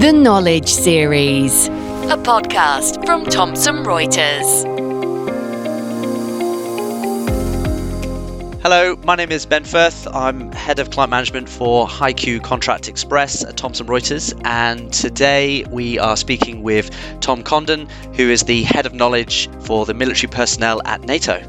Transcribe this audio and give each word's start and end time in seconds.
The 0.00 0.14
Knowledge 0.14 0.70
Series, 0.70 1.66
a 1.66 2.16
podcast 2.16 3.04
from 3.04 3.26
Thomson 3.26 3.84
Reuters. 3.84 4.64
Hello, 8.62 8.96
my 9.04 9.14
name 9.14 9.30
is 9.30 9.44
Ben 9.44 9.62
Firth. 9.62 10.08
I'm 10.10 10.52
head 10.52 10.78
of 10.78 10.88
client 10.88 11.10
management 11.10 11.50
for 11.50 11.86
HighQ 11.86 12.42
Contract 12.42 12.88
Express 12.88 13.44
at 13.44 13.58
Thomson 13.58 13.86
Reuters, 13.88 14.32
and 14.46 14.90
today 14.90 15.66
we 15.70 15.98
are 15.98 16.16
speaking 16.16 16.62
with 16.62 16.90
Tom 17.20 17.42
Condon, 17.42 17.86
who 18.14 18.30
is 18.30 18.44
the 18.44 18.62
head 18.62 18.86
of 18.86 18.94
knowledge 18.94 19.50
for 19.66 19.84
the 19.84 19.92
military 19.92 20.30
personnel 20.30 20.80
at 20.86 21.02
NATO. 21.02 21.46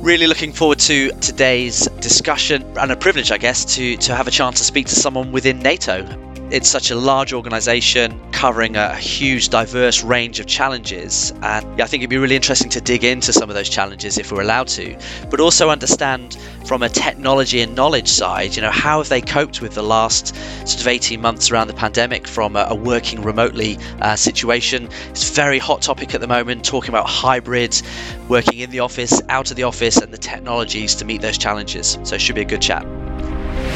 Really 0.00 0.28
looking 0.28 0.52
forward 0.52 0.78
to 0.78 1.10
today's 1.20 1.88
discussion 1.98 2.62
and 2.78 2.92
a 2.92 2.96
privilege, 2.96 3.32
I 3.32 3.38
guess, 3.38 3.64
to, 3.74 3.96
to 3.96 4.14
have 4.14 4.28
a 4.28 4.30
chance 4.30 4.58
to 4.58 4.64
speak 4.64 4.86
to 4.86 4.94
someone 4.94 5.32
within 5.32 5.58
NATO 5.58 6.06
it's 6.50 6.68
such 6.68 6.90
a 6.90 6.94
large 6.94 7.32
organization 7.34 8.18
covering 8.32 8.76
a 8.76 8.94
huge, 8.96 9.50
diverse 9.50 10.02
range 10.02 10.40
of 10.40 10.46
challenges. 10.46 11.32
And 11.42 11.80
I 11.82 11.86
think 11.86 12.02
it'd 12.02 12.10
be 12.10 12.16
really 12.16 12.36
interesting 12.36 12.70
to 12.70 12.80
dig 12.80 13.04
into 13.04 13.32
some 13.32 13.50
of 13.50 13.54
those 13.54 13.68
challenges 13.68 14.16
if 14.16 14.32
we're 14.32 14.40
allowed 14.40 14.68
to, 14.68 14.96
but 15.30 15.40
also 15.40 15.68
understand 15.68 16.38
from 16.64 16.82
a 16.82 16.88
technology 16.88 17.60
and 17.60 17.74
knowledge 17.74 18.08
side, 18.08 18.56
you 18.56 18.62
know, 18.62 18.70
how 18.70 18.98
have 18.98 19.08
they 19.08 19.20
coped 19.20 19.60
with 19.60 19.74
the 19.74 19.82
last 19.82 20.34
sort 20.66 20.80
of 20.80 20.86
18 20.86 21.20
months 21.20 21.50
around 21.50 21.68
the 21.68 21.74
pandemic 21.74 22.26
from 22.26 22.56
a, 22.56 22.66
a 22.70 22.74
working 22.74 23.22
remotely 23.22 23.76
uh, 24.00 24.16
situation? 24.16 24.88
It's 25.10 25.30
a 25.30 25.34
very 25.34 25.58
hot 25.58 25.82
topic 25.82 26.14
at 26.14 26.20
the 26.20 26.28
moment, 26.28 26.64
talking 26.64 26.90
about 26.90 27.08
hybrids, 27.08 27.82
working 28.28 28.60
in 28.60 28.70
the 28.70 28.80
office, 28.80 29.20
out 29.28 29.50
of 29.50 29.56
the 29.56 29.64
office, 29.64 29.98
and 29.98 30.12
the 30.12 30.18
technologies 30.18 30.94
to 30.96 31.04
meet 31.04 31.20
those 31.20 31.36
challenges. 31.36 31.98
So 32.04 32.14
it 32.14 32.20
should 32.20 32.36
be 32.36 32.42
a 32.42 32.46
good 32.46 32.62
chat. 32.62 32.84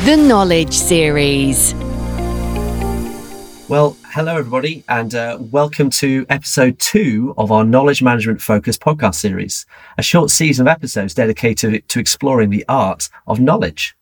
The 0.04 0.16
Knowledge 0.16 0.72
Series. 0.72 1.74
Well, 3.68 3.96
hello, 4.06 4.36
everybody, 4.36 4.84
and 4.88 5.14
uh, 5.14 5.38
welcome 5.40 5.88
to 5.90 6.26
episode 6.28 6.78
two 6.80 7.32
of 7.38 7.52
our 7.52 7.64
Knowledge 7.64 8.02
Management 8.02 8.42
Focus 8.42 8.76
podcast 8.76 9.14
series, 9.14 9.64
a 9.96 10.02
short 10.02 10.30
season 10.30 10.66
of 10.66 10.70
episodes 10.70 11.14
dedicated 11.14 11.88
to 11.88 12.00
exploring 12.00 12.50
the 12.50 12.64
art 12.68 13.08
of 13.28 13.40
knowledge. 13.40 13.96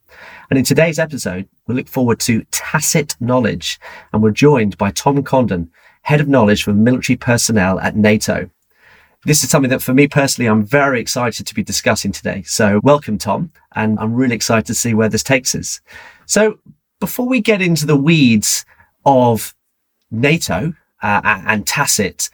And 0.49 0.59
in 0.59 0.65
today's 0.65 0.99
episode, 0.99 1.47
we 1.67 1.75
look 1.75 1.89
forward 1.89 2.21
to 2.21 2.43
tacit 2.51 3.17
knowledge, 3.21 3.79
and 4.13 4.23
we're 4.23 4.31
joined 4.31 4.79
by 4.79 4.91
Tom 4.93 5.23
Condon, 5.23 5.71
Head 6.03 6.23
of 6.23 6.29
Knowledge 6.29 6.65
for 6.65 6.73
Military 6.73 7.17
Personnel 7.17 7.79
at 7.81 7.95
NATO. 7.95 8.51
This 9.27 9.45
is 9.45 9.51
something 9.51 9.71
that 9.71 9.83
for 9.83 9.93
me 9.93 10.09
personally, 10.09 10.49
I'm 10.49 10.65
very 10.65 11.01
excited 11.01 11.47
to 11.47 11.55
be 11.55 11.63
discussing 11.63 12.13
today. 12.13 12.43
So 12.43 12.81
welcome, 12.83 13.19
Tom, 13.19 13.53
and 13.77 13.99
I'm 14.01 14.15
really 14.15 14.35
excited 14.35 14.67
to 14.67 14.75
see 14.75 14.95
where 14.95 15.11
this 15.11 15.23
takes 15.23 15.55
us. 15.55 15.83
So 16.25 16.59
before 16.99 17.29
we 17.29 17.41
get 17.41 17.61
into 17.61 17.85
the 17.85 17.97
weeds 17.97 18.65
of 19.05 19.55
NATO 20.11 20.75
uh, 21.03 21.21
and 21.25 21.67
Tacit, 21.67 22.31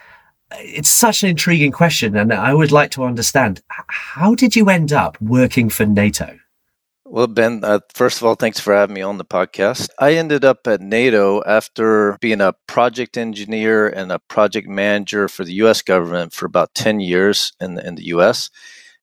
it's 0.53 0.91
such 0.91 1.23
an 1.23 1.31
intriguing 1.31 1.73
question. 1.73 2.17
And 2.17 2.33
I 2.33 2.55
would 2.55 2.73
like 2.73 2.91
to 2.93 3.05
understand 3.05 3.63
how 3.69 4.35
did 4.35 4.57
you 4.57 4.69
end 4.69 4.93
up 4.93 5.21
working 5.21 5.69
for 5.69 5.87
NATO? 5.87 6.39
Well, 7.09 7.29
Ben, 7.29 7.61
uh, 7.63 7.79
first 7.95 8.19
of 8.19 8.25
all, 8.25 8.35
thanks 8.35 8.59
for 8.59 8.75
having 8.75 8.95
me 8.95 9.03
on 9.03 9.19
the 9.19 9.25
podcast. 9.25 9.91
I 10.01 10.15
ended 10.15 10.45
up 10.45 10.67
at 10.67 10.81
NATO 10.81 11.41
after 11.45 12.19
being 12.21 12.41
a 12.41 12.55
project 12.67 13.17
engineer 13.17 13.89
and 13.89 14.11
a 14.11 14.19
project 14.19 14.67
manager 14.67 15.29
for 15.29 15.45
the 15.45 15.53
US 15.55 15.83
government 15.83 16.33
for 16.33 16.47
about 16.47 16.75
10 16.75 16.99
years 16.99 17.53
in 17.61 17.75
the, 17.75 17.87
in 17.87 17.95
the 17.95 18.07
US. 18.07 18.51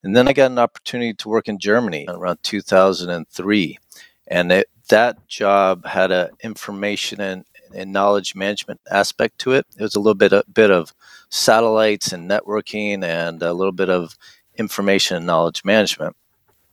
And 0.03 0.17
then 0.17 0.27
I 0.27 0.33
got 0.33 0.51
an 0.51 0.59
opportunity 0.59 1.13
to 1.13 1.29
work 1.29 1.47
in 1.47 1.59
Germany 1.59 2.05
around 2.09 2.39
2003. 2.43 3.79
And 4.27 4.51
it, 4.51 4.67
that 4.89 5.25
job 5.29 5.85
had 5.85 6.11
an 6.11 6.31
information 6.43 7.21
and 7.21 7.45
and 7.73 7.91
knowledge 7.91 8.35
management 8.35 8.81
aspect 8.89 9.39
to 9.39 9.53
it. 9.53 9.65
It 9.77 9.81
was 9.81 9.95
a 9.95 9.99
little 9.99 10.15
bit 10.15 10.33
a 10.33 10.43
bit 10.51 10.71
of 10.71 10.93
satellites 11.29 12.11
and 12.13 12.29
networking 12.29 13.03
and 13.03 13.41
a 13.41 13.53
little 13.53 13.71
bit 13.71 13.89
of 13.89 14.17
information 14.55 15.17
and 15.17 15.25
knowledge 15.25 15.63
management. 15.65 16.15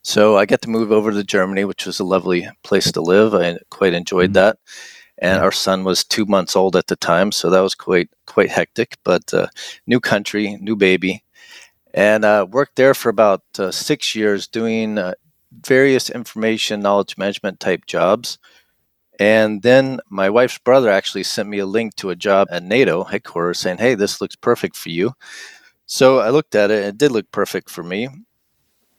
So 0.02 0.36
I 0.36 0.46
got 0.46 0.62
to 0.62 0.70
move 0.70 0.92
over 0.92 1.10
to 1.10 1.24
Germany, 1.24 1.64
which 1.64 1.86
was 1.86 2.00
a 2.00 2.04
lovely 2.04 2.48
place 2.62 2.90
to 2.92 3.00
live. 3.00 3.34
I 3.34 3.58
quite 3.70 3.94
enjoyed 3.94 4.30
mm-hmm. 4.30 4.34
that. 4.34 4.58
And 5.18 5.42
our 5.42 5.52
son 5.52 5.84
was 5.84 6.02
two 6.02 6.24
months 6.24 6.56
old 6.56 6.76
at 6.76 6.86
the 6.86 6.96
time, 6.96 7.30
so 7.30 7.50
that 7.50 7.60
was 7.60 7.74
quite 7.74 8.08
quite 8.26 8.50
hectic. 8.50 8.96
But 9.04 9.34
uh, 9.34 9.48
new 9.86 10.00
country, 10.00 10.56
new 10.62 10.76
baby, 10.76 11.22
and 11.92 12.24
uh, 12.24 12.46
worked 12.48 12.76
there 12.76 12.94
for 12.94 13.10
about 13.10 13.42
uh, 13.58 13.70
six 13.70 14.14
years 14.14 14.48
doing 14.48 14.96
uh, 14.96 15.12
various 15.52 16.08
information 16.08 16.80
knowledge 16.80 17.18
management 17.18 17.60
type 17.60 17.84
jobs 17.86 18.38
and 19.20 19.60
then 19.60 20.00
my 20.08 20.30
wife's 20.30 20.56
brother 20.56 20.88
actually 20.90 21.24
sent 21.24 21.46
me 21.46 21.58
a 21.58 21.66
link 21.66 21.94
to 21.96 22.08
a 22.08 22.16
job 22.16 22.48
at 22.50 22.62
NATO 22.62 23.04
headquarters 23.04 23.58
saying, 23.58 23.76
hey, 23.76 23.94
this 23.94 24.18
looks 24.18 24.34
perfect 24.34 24.76
for 24.76 24.88
you. 24.88 25.12
So 25.84 26.20
I 26.20 26.30
looked 26.30 26.54
at 26.54 26.70
it 26.70 26.78
and 26.78 26.86
it 26.86 26.98
did 26.98 27.12
look 27.12 27.30
perfect 27.30 27.68
for 27.68 27.82
me. 27.82 28.08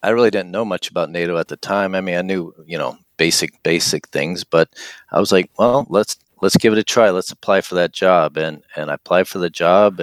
I 0.00 0.10
really 0.10 0.30
didn't 0.30 0.52
know 0.52 0.64
much 0.64 0.88
about 0.88 1.10
NATO 1.10 1.38
at 1.38 1.48
the 1.48 1.56
time. 1.56 1.96
I 1.96 2.00
mean, 2.00 2.14
I 2.14 2.22
knew, 2.22 2.54
you 2.64 2.78
know, 2.78 2.96
basic, 3.16 3.60
basic 3.64 4.06
things, 4.08 4.44
but 4.44 4.68
I 5.10 5.18
was 5.18 5.32
like, 5.32 5.50
well, 5.58 5.86
let's, 5.88 6.16
let's 6.40 6.56
give 6.56 6.72
it 6.72 6.78
a 6.78 6.84
try. 6.84 7.10
Let's 7.10 7.32
apply 7.32 7.62
for 7.62 7.74
that 7.74 7.90
job. 7.90 8.36
And, 8.36 8.62
and 8.76 8.92
I 8.92 8.94
applied 8.94 9.26
for 9.26 9.40
the 9.40 9.50
job 9.50 10.00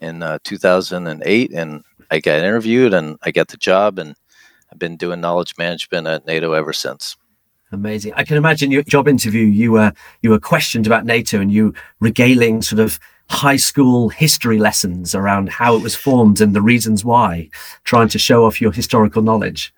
in 0.00 0.22
uh, 0.22 0.38
2008 0.44 1.52
and 1.52 1.84
I 2.12 2.20
got 2.20 2.38
interviewed 2.38 2.94
and 2.94 3.18
I 3.22 3.32
got 3.32 3.48
the 3.48 3.56
job 3.56 3.98
and 3.98 4.14
I've 4.72 4.78
been 4.78 4.96
doing 4.96 5.20
knowledge 5.20 5.58
management 5.58 6.06
at 6.06 6.26
NATO 6.26 6.52
ever 6.52 6.72
since. 6.72 7.16
Amazing. 7.70 8.14
I 8.16 8.24
can 8.24 8.36
imagine 8.36 8.70
your 8.70 8.82
job 8.82 9.08
interview. 9.08 9.44
You 9.44 9.72
were 9.72 9.92
you 10.22 10.30
were 10.30 10.40
questioned 10.40 10.86
about 10.86 11.04
NATO, 11.04 11.40
and 11.40 11.52
you 11.52 11.74
regaling 12.00 12.62
sort 12.62 12.80
of 12.80 12.98
high 13.30 13.56
school 13.56 14.08
history 14.08 14.58
lessons 14.58 15.14
around 15.14 15.50
how 15.50 15.76
it 15.76 15.82
was 15.82 15.94
formed 15.94 16.40
and 16.40 16.54
the 16.54 16.62
reasons 16.62 17.04
why, 17.04 17.50
trying 17.84 18.08
to 18.08 18.18
show 18.18 18.46
off 18.46 18.60
your 18.60 18.72
historical 18.72 19.22
knowledge. 19.22 19.74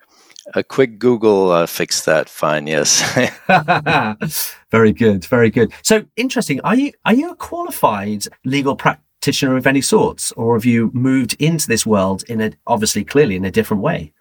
A 0.55 0.63
quick 0.63 0.99
Google 0.99 1.51
uh, 1.51 1.65
fixed 1.65 2.05
that 2.05 2.27
fine. 2.29 2.67
Yes. 2.67 3.01
very 4.71 4.91
good. 4.91 5.25
Very 5.25 5.49
good. 5.49 5.71
So 5.83 6.05
interesting. 6.15 6.61
Are 6.61 6.75
you 6.75 6.93
are 7.05 7.13
you 7.13 7.31
a 7.31 7.35
qualified 7.35 8.23
legal 8.45 8.75
practitioner 8.75 9.57
of 9.57 9.67
any 9.67 9.81
sorts, 9.81 10.31
or 10.33 10.55
have 10.55 10.65
you 10.65 10.91
moved 10.93 11.35
into 11.39 11.67
this 11.67 11.85
world 11.85 12.23
in 12.29 12.41
a 12.41 12.53
obviously 12.67 13.03
clearly 13.03 13.35
in 13.35 13.45
a 13.45 13.51
different 13.51 13.83
way? 13.83 14.13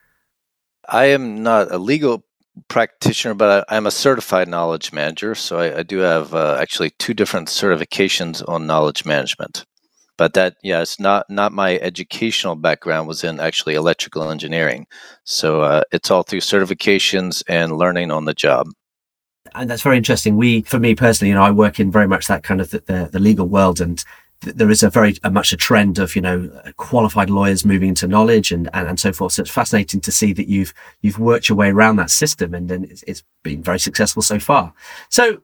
I 0.88 1.06
am 1.06 1.42
not 1.42 1.70
a 1.70 1.78
legal 1.78 2.24
practitioner, 2.68 3.34
but 3.34 3.64
I, 3.68 3.76
am 3.76 3.86
a 3.86 3.90
certified 3.90 4.48
knowledge 4.48 4.92
manager. 4.92 5.34
So 5.34 5.58
I, 5.58 5.78
I 5.78 5.82
do 5.82 5.98
have 5.98 6.34
uh, 6.34 6.56
actually 6.60 6.90
two 6.98 7.14
different 7.14 7.48
certifications 7.48 8.46
on 8.48 8.66
knowledge 8.66 9.04
management. 9.04 9.64
But 10.16 10.34
that, 10.34 10.56
yeah, 10.62 10.82
it's 10.82 11.00
not 11.00 11.30
not 11.30 11.52
my 11.52 11.78
educational 11.78 12.54
background 12.54 13.08
was 13.08 13.24
in 13.24 13.40
actually 13.40 13.74
electrical 13.74 14.30
engineering. 14.30 14.86
So 15.24 15.62
uh, 15.62 15.82
it's 15.92 16.10
all 16.10 16.22
through 16.22 16.40
certifications 16.40 17.42
and 17.48 17.76
learning 17.76 18.10
on 18.10 18.26
the 18.26 18.34
job 18.34 18.68
and 19.54 19.70
that's 19.70 19.82
very 19.82 19.96
interesting. 19.96 20.36
We, 20.36 20.62
for 20.62 20.78
me 20.78 20.94
personally, 20.94 21.30
you 21.30 21.34
know, 21.34 21.42
I 21.42 21.50
work 21.50 21.80
in 21.80 21.90
very 21.90 22.06
much 22.06 22.26
that 22.26 22.42
kind 22.42 22.60
of 22.60 22.70
the, 22.70 22.80
the, 22.80 23.08
the 23.12 23.18
legal 23.18 23.46
world, 23.46 23.80
and 23.80 24.02
there 24.42 24.70
is 24.70 24.82
a 24.82 24.90
very 24.90 25.16
a 25.22 25.30
much 25.30 25.52
a 25.52 25.56
trend 25.56 25.98
of 25.98 26.16
you 26.16 26.22
know 26.22 26.50
qualified 26.76 27.30
lawyers 27.30 27.64
moving 27.64 27.90
into 27.90 28.08
knowledge 28.08 28.52
and, 28.52 28.70
and, 28.72 28.88
and 28.88 29.00
so 29.00 29.12
forth. 29.12 29.32
So 29.34 29.42
it's 29.42 29.50
fascinating 29.50 30.00
to 30.00 30.12
see 30.12 30.32
that 30.32 30.48
you've 30.48 30.72
you've 31.02 31.18
worked 31.18 31.48
your 31.48 31.56
way 31.56 31.70
around 31.70 31.96
that 31.96 32.10
system 32.10 32.54
and 32.54 32.68
then 32.68 32.84
it's, 32.84 33.02
it's 33.06 33.22
been 33.42 33.62
very 33.62 33.78
successful 33.78 34.22
so 34.22 34.38
far. 34.38 34.72
So 35.08 35.42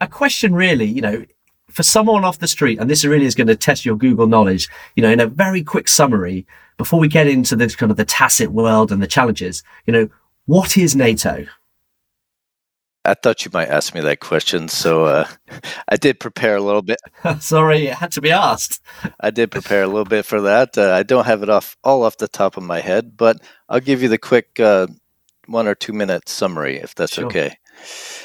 a 0.00 0.06
question 0.06 0.54
really, 0.54 0.84
you 0.84 1.00
know, 1.00 1.24
for 1.70 1.82
someone 1.82 2.24
off 2.24 2.38
the 2.38 2.48
street, 2.48 2.78
and 2.78 2.88
this 2.88 3.04
really 3.04 3.26
is 3.26 3.34
going 3.34 3.48
to 3.48 3.56
test 3.56 3.84
your 3.84 3.96
Google 3.96 4.26
knowledge, 4.26 4.68
you 4.94 5.02
know, 5.02 5.10
in 5.10 5.20
a 5.20 5.26
very 5.26 5.64
quick 5.64 5.88
summary 5.88 6.46
before 6.76 7.00
we 7.00 7.08
get 7.08 7.26
into 7.26 7.56
the 7.56 7.68
kind 7.68 7.90
of 7.90 7.96
the 7.96 8.04
tacit 8.04 8.52
world 8.52 8.92
and 8.92 9.02
the 9.02 9.06
challenges, 9.06 9.62
you 9.86 9.92
know, 9.92 10.08
what 10.44 10.76
is 10.76 10.94
NATO? 10.94 11.46
I 13.06 13.14
thought 13.14 13.44
you 13.44 13.50
might 13.54 13.68
ask 13.68 13.94
me 13.94 14.00
that 14.00 14.20
question, 14.20 14.68
so 14.68 15.04
uh, 15.04 15.28
I 15.88 15.96
did 15.96 16.20
prepare 16.20 16.56
a 16.56 16.62
little 16.62 16.82
bit. 16.82 16.98
Sorry, 17.40 17.86
it 17.86 17.94
had 17.94 18.12
to 18.12 18.20
be 18.20 18.30
asked. 18.30 18.82
I 19.20 19.30
did 19.30 19.50
prepare 19.50 19.84
a 19.84 19.86
little 19.86 20.04
bit 20.04 20.24
for 20.24 20.40
that. 20.42 20.76
Uh, 20.76 20.92
I 20.92 21.02
don't 21.02 21.26
have 21.26 21.42
it 21.42 21.50
off 21.50 21.76
all 21.84 22.02
off 22.02 22.18
the 22.18 22.28
top 22.28 22.56
of 22.56 22.62
my 22.62 22.80
head, 22.80 23.16
but 23.16 23.38
I'll 23.68 23.80
give 23.80 24.02
you 24.02 24.08
the 24.08 24.18
quick 24.18 24.58
uh, 24.60 24.88
one 25.46 25.68
or 25.68 25.74
two 25.74 25.92
minute 25.92 26.28
summary, 26.28 26.76
if 26.76 26.94
that's 26.94 27.14
sure. 27.14 27.26
okay. 27.26 27.56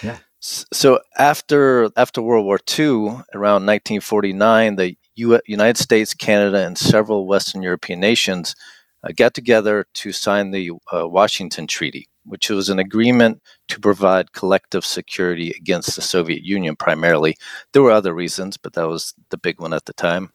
Yeah. 0.03 0.17
So 0.39 0.99
after 1.19 1.91
after 1.95 2.21
World 2.21 2.45
War 2.45 2.59
II, 2.79 3.23
around 3.35 3.67
1949, 3.67 4.75
the 4.75 4.97
U- 5.15 5.41
United 5.45 5.77
States, 5.77 6.15
Canada, 6.15 6.65
and 6.65 6.77
several 6.77 7.27
Western 7.27 7.61
European 7.61 7.99
nations 7.99 8.55
uh, 9.03 9.11
got 9.15 9.35
together 9.35 9.85
to 9.93 10.11
sign 10.11 10.49
the 10.49 10.71
uh, 10.91 11.07
Washington 11.07 11.67
Treaty 11.67 12.07
which 12.25 12.49
was 12.49 12.69
an 12.69 12.79
agreement 12.79 13.41
to 13.67 13.79
provide 13.79 14.33
collective 14.33 14.85
security 14.85 15.51
against 15.51 15.95
the 15.95 16.01
Soviet 16.01 16.43
Union 16.43 16.75
primarily. 16.75 17.37
There 17.73 17.81
were 17.81 17.91
other 17.91 18.13
reasons, 18.13 18.57
but 18.57 18.73
that 18.73 18.87
was 18.87 19.13
the 19.29 19.37
big 19.37 19.59
one 19.59 19.73
at 19.73 19.85
the 19.85 19.93
time. 19.93 20.31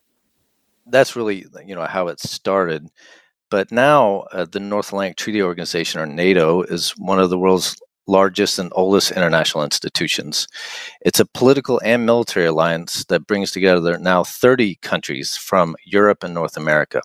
That's 0.85 1.15
really 1.15 1.45
you 1.65 1.75
know 1.75 1.85
how 1.85 2.07
it 2.07 2.19
started. 2.19 2.87
But 3.49 3.71
now 3.71 4.25
uh, 4.31 4.45
the 4.45 4.59
North 4.59 4.89
Atlantic 4.89 5.17
Treaty 5.17 5.41
Organization 5.41 6.01
or 6.01 6.05
NATO 6.05 6.63
is 6.63 6.91
one 6.97 7.19
of 7.19 7.29
the 7.29 7.37
world's 7.37 7.75
largest 8.07 8.57
and 8.57 8.71
oldest 8.75 9.11
international 9.11 9.63
institutions. 9.63 10.47
It's 11.01 11.19
a 11.19 11.25
political 11.25 11.79
and 11.83 12.05
military 12.05 12.45
alliance 12.45 13.05
that 13.05 13.27
brings 13.27 13.51
together 13.51 13.97
now 13.99 14.23
30 14.23 14.75
countries 14.75 15.35
from 15.37 15.75
Europe 15.85 16.23
and 16.23 16.33
North 16.33 16.57
America. 16.57 17.01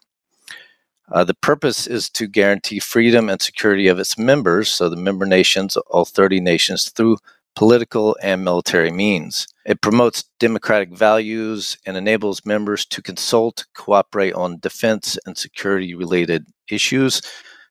Uh, 1.13 1.25
the 1.25 1.35
purpose 1.35 1.87
is 1.87 2.09
to 2.09 2.27
guarantee 2.27 2.79
freedom 2.79 3.29
and 3.29 3.41
security 3.41 3.87
of 3.87 3.99
its 3.99 4.17
members, 4.17 4.71
so 4.71 4.89
the 4.89 4.97
member 4.97 5.27
nations, 5.27 5.77
all 5.77 6.07
30 6.07 6.41
nations, 6.41 6.89
through 6.89 7.19
political 7.55 8.17
and 8.23 8.43
military 8.43 8.91
means. 8.91 9.47
It 9.67 9.83
promotes 9.83 10.25
democratic 10.41 10.91
values 10.91 11.77
and 11.85 11.99
enables 11.99 12.47
members 12.47 12.87
to 12.87 13.03
consult, 13.03 13.67
cooperate 13.75 14.33
on 14.33 14.59
defense 14.61 15.19
and 15.27 15.37
security 15.37 15.95
related 15.95 16.47
issues, 16.71 17.21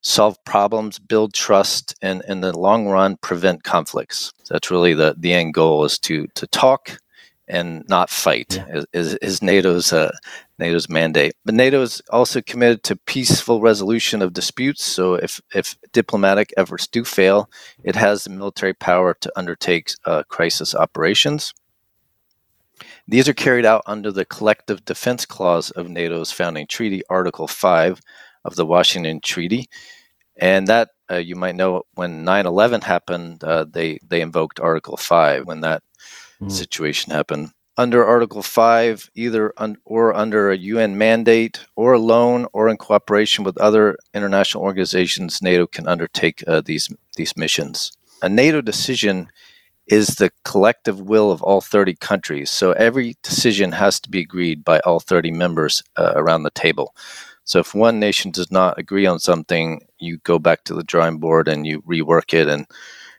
solve 0.01 0.37
problems, 0.45 0.99
build 0.99 1.33
trust, 1.33 1.95
and 2.01 2.21
in 2.27 2.41
the 2.41 2.57
long 2.57 2.87
run, 2.87 3.17
prevent 3.17 3.63
conflicts. 3.63 4.31
That's 4.49 4.69
really 4.69 4.93
the, 4.93 5.15
the 5.17 5.33
end 5.33 5.55
goal 5.55 5.83
is 5.83 5.97
to, 5.99 6.27
to 6.35 6.45
talk 6.47 6.99
and 7.51 7.83
not 7.89 8.09
fight 8.09 8.55
yeah. 8.55 8.83
is, 8.93 9.15
is, 9.15 9.41
NATO's 9.41 9.91
uh, 9.91 10.11
NATO's 10.57 10.87
mandate. 10.89 11.33
But 11.43 11.53
NATO 11.53 11.81
is 11.81 12.01
also 12.09 12.41
committed 12.41 12.81
to 12.83 12.95
peaceful 12.95 13.59
resolution 13.59 14.21
of 14.21 14.33
disputes. 14.33 14.83
So 14.83 15.15
if 15.15 15.41
if 15.53 15.75
diplomatic 15.91 16.53
efforts 16.55 16.87
do 16.87 17.03
fail, 17.03 17.49
it 17.83 17.95
has 17.95 18.23
the 18.23 18.29
military 18.29 18.73
power 18.73 19.13
to 19.19 19.31
undertake 19.35 19.91
uh, 20.05 20.23
crisis 20.29 20.73
operations. 20.73 21.53
These 23.07 23.27
are 23.27 23.33
carried 23.33 23.65
out 23.65 23.83
under 23.85 24.11
the 24.11 24.25
Collective 24.25 24.85
Defense 24.85 25.25
Clause 25.25 25.71
of 25.71 25.89
NATO's 25.89 26.31
founding 26.31 26.67
treaty, 26.67 27.01
Article 27.09 27.47
5 27.47 27.99
of 28.45 28.55
the 28.55 28.65
Washington 28.65 29.19
Treaty. 29.21 29.69
And 30.37 30.67
that, 30.67 30.89
uh, 31.11 31.17
you 31.17 31.35
might 31.35 31.55
know, 31.55 31.83
when 31.95 32.23
9 32.23 32.45
11 32.45 32.81
happened, 32.81 33.43
uh, 33.43 33.65
they, 33.69 33.99
they 34.07 34.21
invoked 34.21 34.59
Article 34.59 34.97
5 34.97 35.45
when 35.45 35.61
that 35.61 35.83
mm. 36.41 36.51
situation 36.51 37.11
happen. 37.11 37.51
Under 37.77 38.05
Article 38.05 38.43
5, 38.43 39.09
either 39.15 39.53
un- 39.57 39.77
or 39.85 40.13
under 40.13 40.51
a 40.51 40.57
UN 40.57 40.97
mandate 40.97 41.61
or 41.75 41.93
alone 41.93 42.45
or 42.53 42.67
in 42.67 42.77
cooperation 42.77 43.43
with 43.43 43.57
other 43.57 43.97
international 44.13 44.63
organizations, 44.63 45.41
NATO 45.41 45.67
can 45.67 45.87
undertake 45.87 46.43
uh, 46.47 46.61
these, 46.61 46.89
these 47.15 47.37
missions. 47.37 47.91
A 48.21 48.29
NATO 48.29 48.61
decision 48.61 49.31
is 49.87 50.07
the 50.07 50.31
collective 50.43 51.01
will 51.01 51.31
of 51.31 51.41
all 51.41 51.61
30 51.61 51.95
countries. 51.95 52.51
So 52.51 52.71
every 52.73 53.15
decision 53.23 53.71
has 53.71 53.99
to 54.01 54.09
be 54.09 54.19
agreed 54.19 54.63
by 54.63 54.79
all 54.81 54.99
30 54.99 55.31
members 55.31 55.81
uh, 55.97 56.13
around 56.15 56.43
the 56.43 56.51
table. 56.51 56.95
So 57.45 57.59
if 57.59 57.73
one 57.73 57.99
nation 57.99 58.31
does 58.31 58.51
not 58.51 58.77
agree 58.77 59.05
on 59.05 59.19
something, 59.19 59.81
you 59.97 60.17
go 60.19 60.39
back 60.39 60.63
to 60.65 60.73
the 60.73 60.83
drawing 60.83 61.17
board 61.17 61.47
and 61.47 61.65
you 61.65 61.81
rework 61.81 62.33
it 62.33 62.47
and 62.47 62.67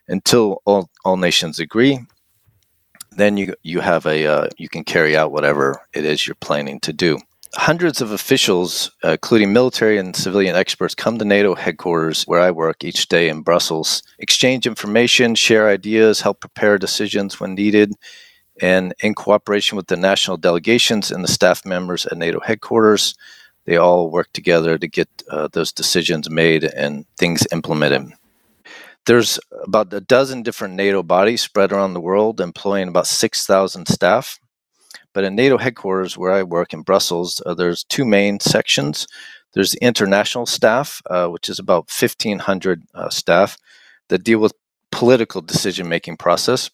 until 0.08 0.62
all, 0.64 0.90
all 1.04 1.16
nations 1.16 1.58
agree, 1.58 1.98
then 3.16 3.36
you 3.36 3.54
you 3.62 3.80
have 3.80 4.06
a 4.06 4.26
uh, 4.26 4.48
you 4.58 4.68
can 4.68 4.84
carry 4.84 5.16
out 5.16 5.32
whatever 5.32 5.82
it 5.94 6.04
is 6.04 6.26
you're 6.26 6.34
planning 6.36 6.80
to 6.80 6.92
do. 6.92 7.18
Hundreds 7.54 8.00
of 8.00 8.12
officials, 8.12 8.90
uh, 9.04 9.10
including 9.10 9.52
military 9.52 9.98
and 9.98 10.16
civilian 10.16 10.56
experts, 10.56 10.94
come 10.94 11.18
to 11.18 11.24
NATO 11.24 11.54
headquarters 11.54 12.24
where 12.24 12.40
I 12.40 12.50
work 12.50 12.82
each 12.82 13.08
day 13.08 13.28
in 13.28 13.42
Brussels, 13.42 14.02
exchange 14.18 14.66
information, 14.66 15.34
share 15.34 15.68
ideas, 15.68 16.22
help 16.22 16.40
prepare 16.40 16.78
decisions 16.78 17.38
when 17.38 17.54
needed, 17.54 17.92
and 18.60 18.94
in 19.02 19.14
cooperation 19.14 19.76
with 19.76 19.88
the 19.88 19.96
national 19.96 20.38
delegations 20.38 21.10
and 21.10 21.22
the 21.22 21.28
staff 21.28 21.66
members 21.66 22.06
at 22.06 22.16
NATO 22.16 22.40
headquarters, 22.40 23.14
they 23.66 23.76
all 23.76 24.10
work 24.10 24.32
together 24.32 24.78
to 24.78 24.88
get 24.88 25.08
uh, 25.30 25.48
those 25.52 25.72
decisions 25.72 26.30
made 26.30 26.64
and 26.64 27.04
things 27.18 27.46
implemented. 27.52 28.12
There's 29.06 29.40
about 29.64 29.92
a 29.92 30.00
dozen 30.00 30.42
different 30.42 30.74
NATO 30.74 31.02
bodies 31.02 31.42
spread 31.42 31.72
around 31.72 31.94
the 31.94 32.00
world, 32.00 32.40
employing 32.40 32.88
about 32.88 33.06
6,000 33.06 33.86
staff. 33.86 34.38
But 35.12 35.24
in 35.24 35.34
NATO 35.34 35.58
headquarters, 35.58 36.16
where 36.16 36.32
I 36.32 36.42
work 36.42 36.72
in 36.72 36.82
Brussels, 36.82 37.42
uh, 37.44 37.54
there's 37.54 37.84
two 37.84 38.04
main 38.04 38.40
sections. 38.40 39.06
There's 39.54 39.72
the 39.72 39.84
international 39.84 40.46
staff, 40.46 41.02
uh, 41.10 41.28
which 41.28 41.48
is 41.48 41.58
about 41.58 41.90
1,500 41.90 42.82
uh, 42.94 43.10
staff 43.10 43.58
that 44.08 44.24
deal 44.24 44.38
with 44.38 44.54
political 44.90 45.42
decision 45.42 45.88
making 45.88 46.16
process. 46.16 46.70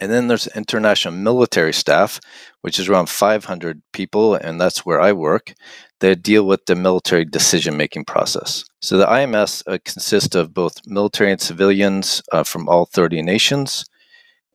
And 0.00 0.10
then 0.10 0.28
there's 0.28 0.46
international 0.48 1.14
military 1.14 1.72
staff, 1.72 2.20
which 2.62 2.78
is 2.78 2.88
around 2.88 3.08
500 3.08 3.82
people, 3.92 4.34
and 4.34 4.60
that's 4.60 4.84
where 4.86 5.00
I 5.00 5.12
work 5.12 5.54
that 6.02 6.22
deal 6.22 6.44
with 6.44 6.66
the 6.66 6.74
military 6.74 7.24
decision 7.24 7.76
making 7.76 8.04
process. 8.04 8.64
So 8.80 8.98
the 8.98 9.06
IMS 9.06 9.62
uh, 9.68 9.78
consists 9.84 10.34
of 10.34 10.52
both 10.52 10.84
military 10.84 11.30
and 11.30 11.40
civilians 11.40 12.22
uh, 12.32 12.42
from 12.42 12.68
all 12.68 12.86
30 12.86 13.22
nations. 13.22 13.84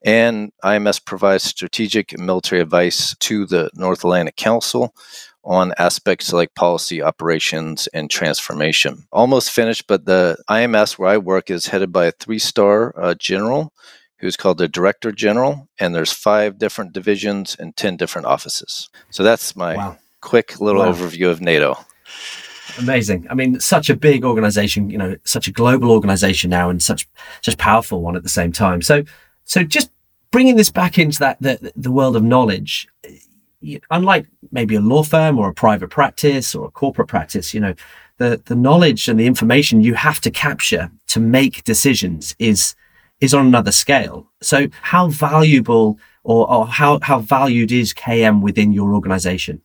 And 0.04 0.52
IMS 0.62 1.02
provides 1.02 1.44
strategic 1.44 2.12
and 2.12 2.24
military 2.24 2.60
advice 2.60 3.16
to 3.20 3.46
the 3.46 3.70
North 3.74 4.00
Atlantic 4.00 4.36
Council 4.36 4.94
on 5.42 5.72
aspects 5.78 6.34
like 6.34 6.54
policy, 6.54 7.00
operations, 7.02 7.88
and 7.94 8.10
transformation. 8.10 9.06
Almost 9.10 9.50
finished, 9.50 9.86
but 9.86 10.04
the 10.04 10.36
IMS 10.50 10.98
where 10.98 11.08
I 11.08 11.16
work 11.16 11.50
is 11.50 11.68
headed 11.68 11.92
by 11.92 12.06
a 12.06 12.12
three 12.12 12.38
star 12.38 12.94
uh, 13.00 13.14
general 13.14 13.72
who's 14.18 14.36
called 14.36 14.58
the 14.58 14.68
Director 14.68 15.12
General, 15.12 15.68
and 15.80 15.94
there's 15.94 16.12
five 16.12 16.58
different 16.58 16.92
divisions 16.92 17.56
and 17.58 17.74
10 17.74 17.96
different 17.96 18.26
offices. 18.26 18.90
So 19.10 19.22
that's 19.22 19.56
my. 19.56 19.76
Wow 19.76 19.98
quick 20.20 20.60
little 20.60 20.82
wow. 20.82 20.92
overview 20.92 21.30
of 21.30 21.40
NATO. 21.40 21.78
Amazing. 22.78 23.26
I 23.30 23.34
mean, 23.34 23.58
such 23.60 23.90
a 23.90 23.96
big 23.96 24.24
organization, 24.24 24.90
you 24.90 24.98
know, 24.98 25.16
such 25.24 25.48
a 25.48 25.52
global 25.52 25.90
organization 25.90 26.50
now 26.50 26.70
and 26.70 26.82
such 26.82 27.08
such 27.42 27.56
powerful 27.58 28.02
one 28.02 28.16
at 28.16 28.22
the 28.22 28.28
same 28.28 28.52
time. 28.52 28.82
So 28.82 29.04
so 29.44 29.62
just 29.62 29.90
bringing 30.30 30.56
this 30.56 30.70
back 30.70 30.98
into 30.98 31.18
that 31.20 31.40
the, 31.40 31.72
the 31.74 31.90
world 31.90 32.14
of 32.16 32.22
knowledge, 32.22 32.86
unlike 33.90 34.26
maybe 34.52 34.76
a 34.76 34.80
law 34.80 35.02
firm 35.02 35.38
or 35.38 35.48
a 35.48 35.54
private 35.54 35.90
practice 35.90 36.54
or 36.54 36.66
a 36.66 36.70
corporate 36.70 37.08
practice, 37.08 37.52
you 37.52 37.60
know, 37.60 37.74
the 38.18 38.40
the 38.44 38.56
knowledge 38.56 39.08
and 39.08 39.18
the 39.18 39.26
information 39.26 39.80
you 39.80 39.94
have 39.94 40.20
to 40.20 40.30
capture 40.30 40.90
to 41.08 41.20
make 41.20 41.64
decisions 41.64 42.36
is 42.38 42.74
is 43.20 43.34
on 43.34 43.46
another 43.46 43.72
scale. 43.72 44.30
So 44.40 44.68
how 44.82 45.08
valuable 45.08 45.98
or, 46.22 46.48
or 46.50 46.66
how 46.66 47.00
how 47.02 47.20
valued 47.20 47.72
is 47.72 47.94
KM 47.94 48.42
within 48.42 48.72
your 48.72 48.94
organization? 48.94 49.62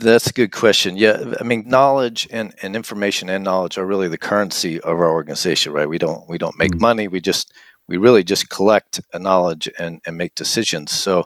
That's 0.00 0.28
a 0.28 0.32
good 0.32 0.50
question. 0.50 0.96
Yeah, 0.96 1.34
I 1.38 1.44
mean, 1.44 1.64
knowledge 1.66 2.26
and, 2.30 2.54
and 2.62 2.74
information 2.74 3.28
and 3.28 3.44
knowledge 3.44 3.76
are 3.76 3.84
really 3.84 4.08
the 4.08 4.16
currency 4.16 4.80
of 4.80 4.98
our 4.98 5.10
organization, 5.10 5.72
right? 5.72 5.88
We 5.88 5.98
don't 5.98 6.26
we 6.26 6.38
don't 6.38 6.58
make 6.58 6.72
mm-hmm. 6.72 6.80
money. 6.80 7.08
We 7.08 7.20
just 7.20 7.52
we 7.86 7.98
really 7.98 8.24
just 8.24 8.48
collect 8.48 9.00
knowledge 9.14 9.68
and, 9.78 10.00
and 10.06 10.16
make 10.16 10.34
decisions. 10.34 10.92
So 10.92 11.24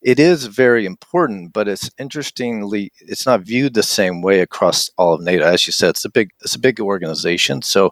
it 0.00 0.18
is 0.18 0.46
very 0.46 0.86
important, 0.86 1.52
but 1.52 1.68
it's 1.68 1.90
interestingly 1.98 2.92
it's 2.98 3.26
not 3.26 3.42
viewed 3.42 3.74
the 3.74 3.82
same 3.82 4.22
way 4.22 4.40
across 4.40 4.88
all 4.96 5.12
of 5.12 5.20
NATO. 5.20 5.44
As 5.44 5.66
you 5.66 5.72
said, 5.72 5.90
it's 5.90 6.06
a 6.06 6.10
big 6.10 6.30
it's 6.40 6.54
a 6.54 6.60
big 6.60 6.80
organization. 6.80 7.60
So 7.60 7.90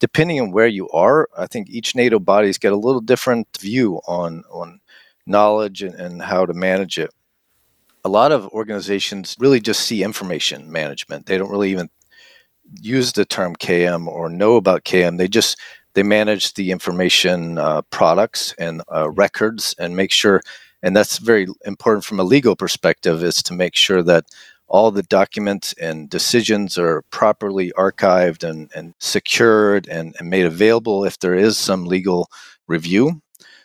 depending 0.00 0.38
on 0.38 0.52
where 0.52 0.66
you 0.66 0.90
are, 0.90 1.30
I 1.36 1.46
think 1.46 1.70
each 1.70 1.94
NATO 1.94 2.18
body's 2.18 2.58
got 2.58 2.74
a 2.74 2.76
little 2.76 3.00
different 3.00 3.48
view 3.58 4.02
on 4.06 4.44
on 4.50 4.80
knowledge 5.26 5.82
and, 5.82 5.94
and 5.94 6.20
how 6.20 6.44
to 6.44 6.52
manage 6.52 6.98
it 6.98 7.10
a 8.04 8.08
lot 8.08 8.32
of 8.32 8.48
organizations 8.48 9.36
really 9.38 9.60
just 9.60 9.80
see 9.82 10.02
information 10.02 10.70
management. 10.70 11.26
They 11.26 11.38
don't 11.38 11.50
really 11.50 11.70
even 11.70 11.88
use 12.80 13.12
the 13.12 13.24
term 13.24 13.54
KM 13.56 14.06
or 14.06 14.28
know 14.28 14.56
about 14.56 14.84
KM. 14.84 15.18
They 15.18 15.28
just 15.28 15.58
they 15.94 16.02
manage 16.02 16.54
the 16.54 16.70
information 16.70 17.58
uh, 17.58 17.82
products 17.82 18.54
and 18.58 18.82
uh, 18.92 19.10
records 19.10 19.74
and 19.78 19.96
make 19.96 20.10
sure. 20.10 20.40
And 20.82 20.96
that's 20.96 21.18
very 21.18 21.46
important 21.64 22.04
from 22.04 22.18
a 22.18 22.24
legal 22.24 22.56
perspective 22.56 23.22
is 23.22 23.42
to 23.44 23.52
make 23.52 23.76
sure 23.76 24.02
that 24.02 24.24
all 24.68 24.90
the 24.90 25.02
documents 25.02 25.74
and 25.74 26.08
decisions 26.08 26.78
are 26.78 27.02
properly 27.10 27.72
archived 27.76 28.42
and, 28.42 28.70
and 28.74 28.94
secured 28.98 29.86
and, 29.86 30.16
and 30.18 30.30
made 30.30 30.46
available 30.46 31.04
if 31.04 31.18
there 31.18 31.34
is 31.34 31.58
some 31.58 31.84
legal 31.84 32.30
review. 32.66 33.20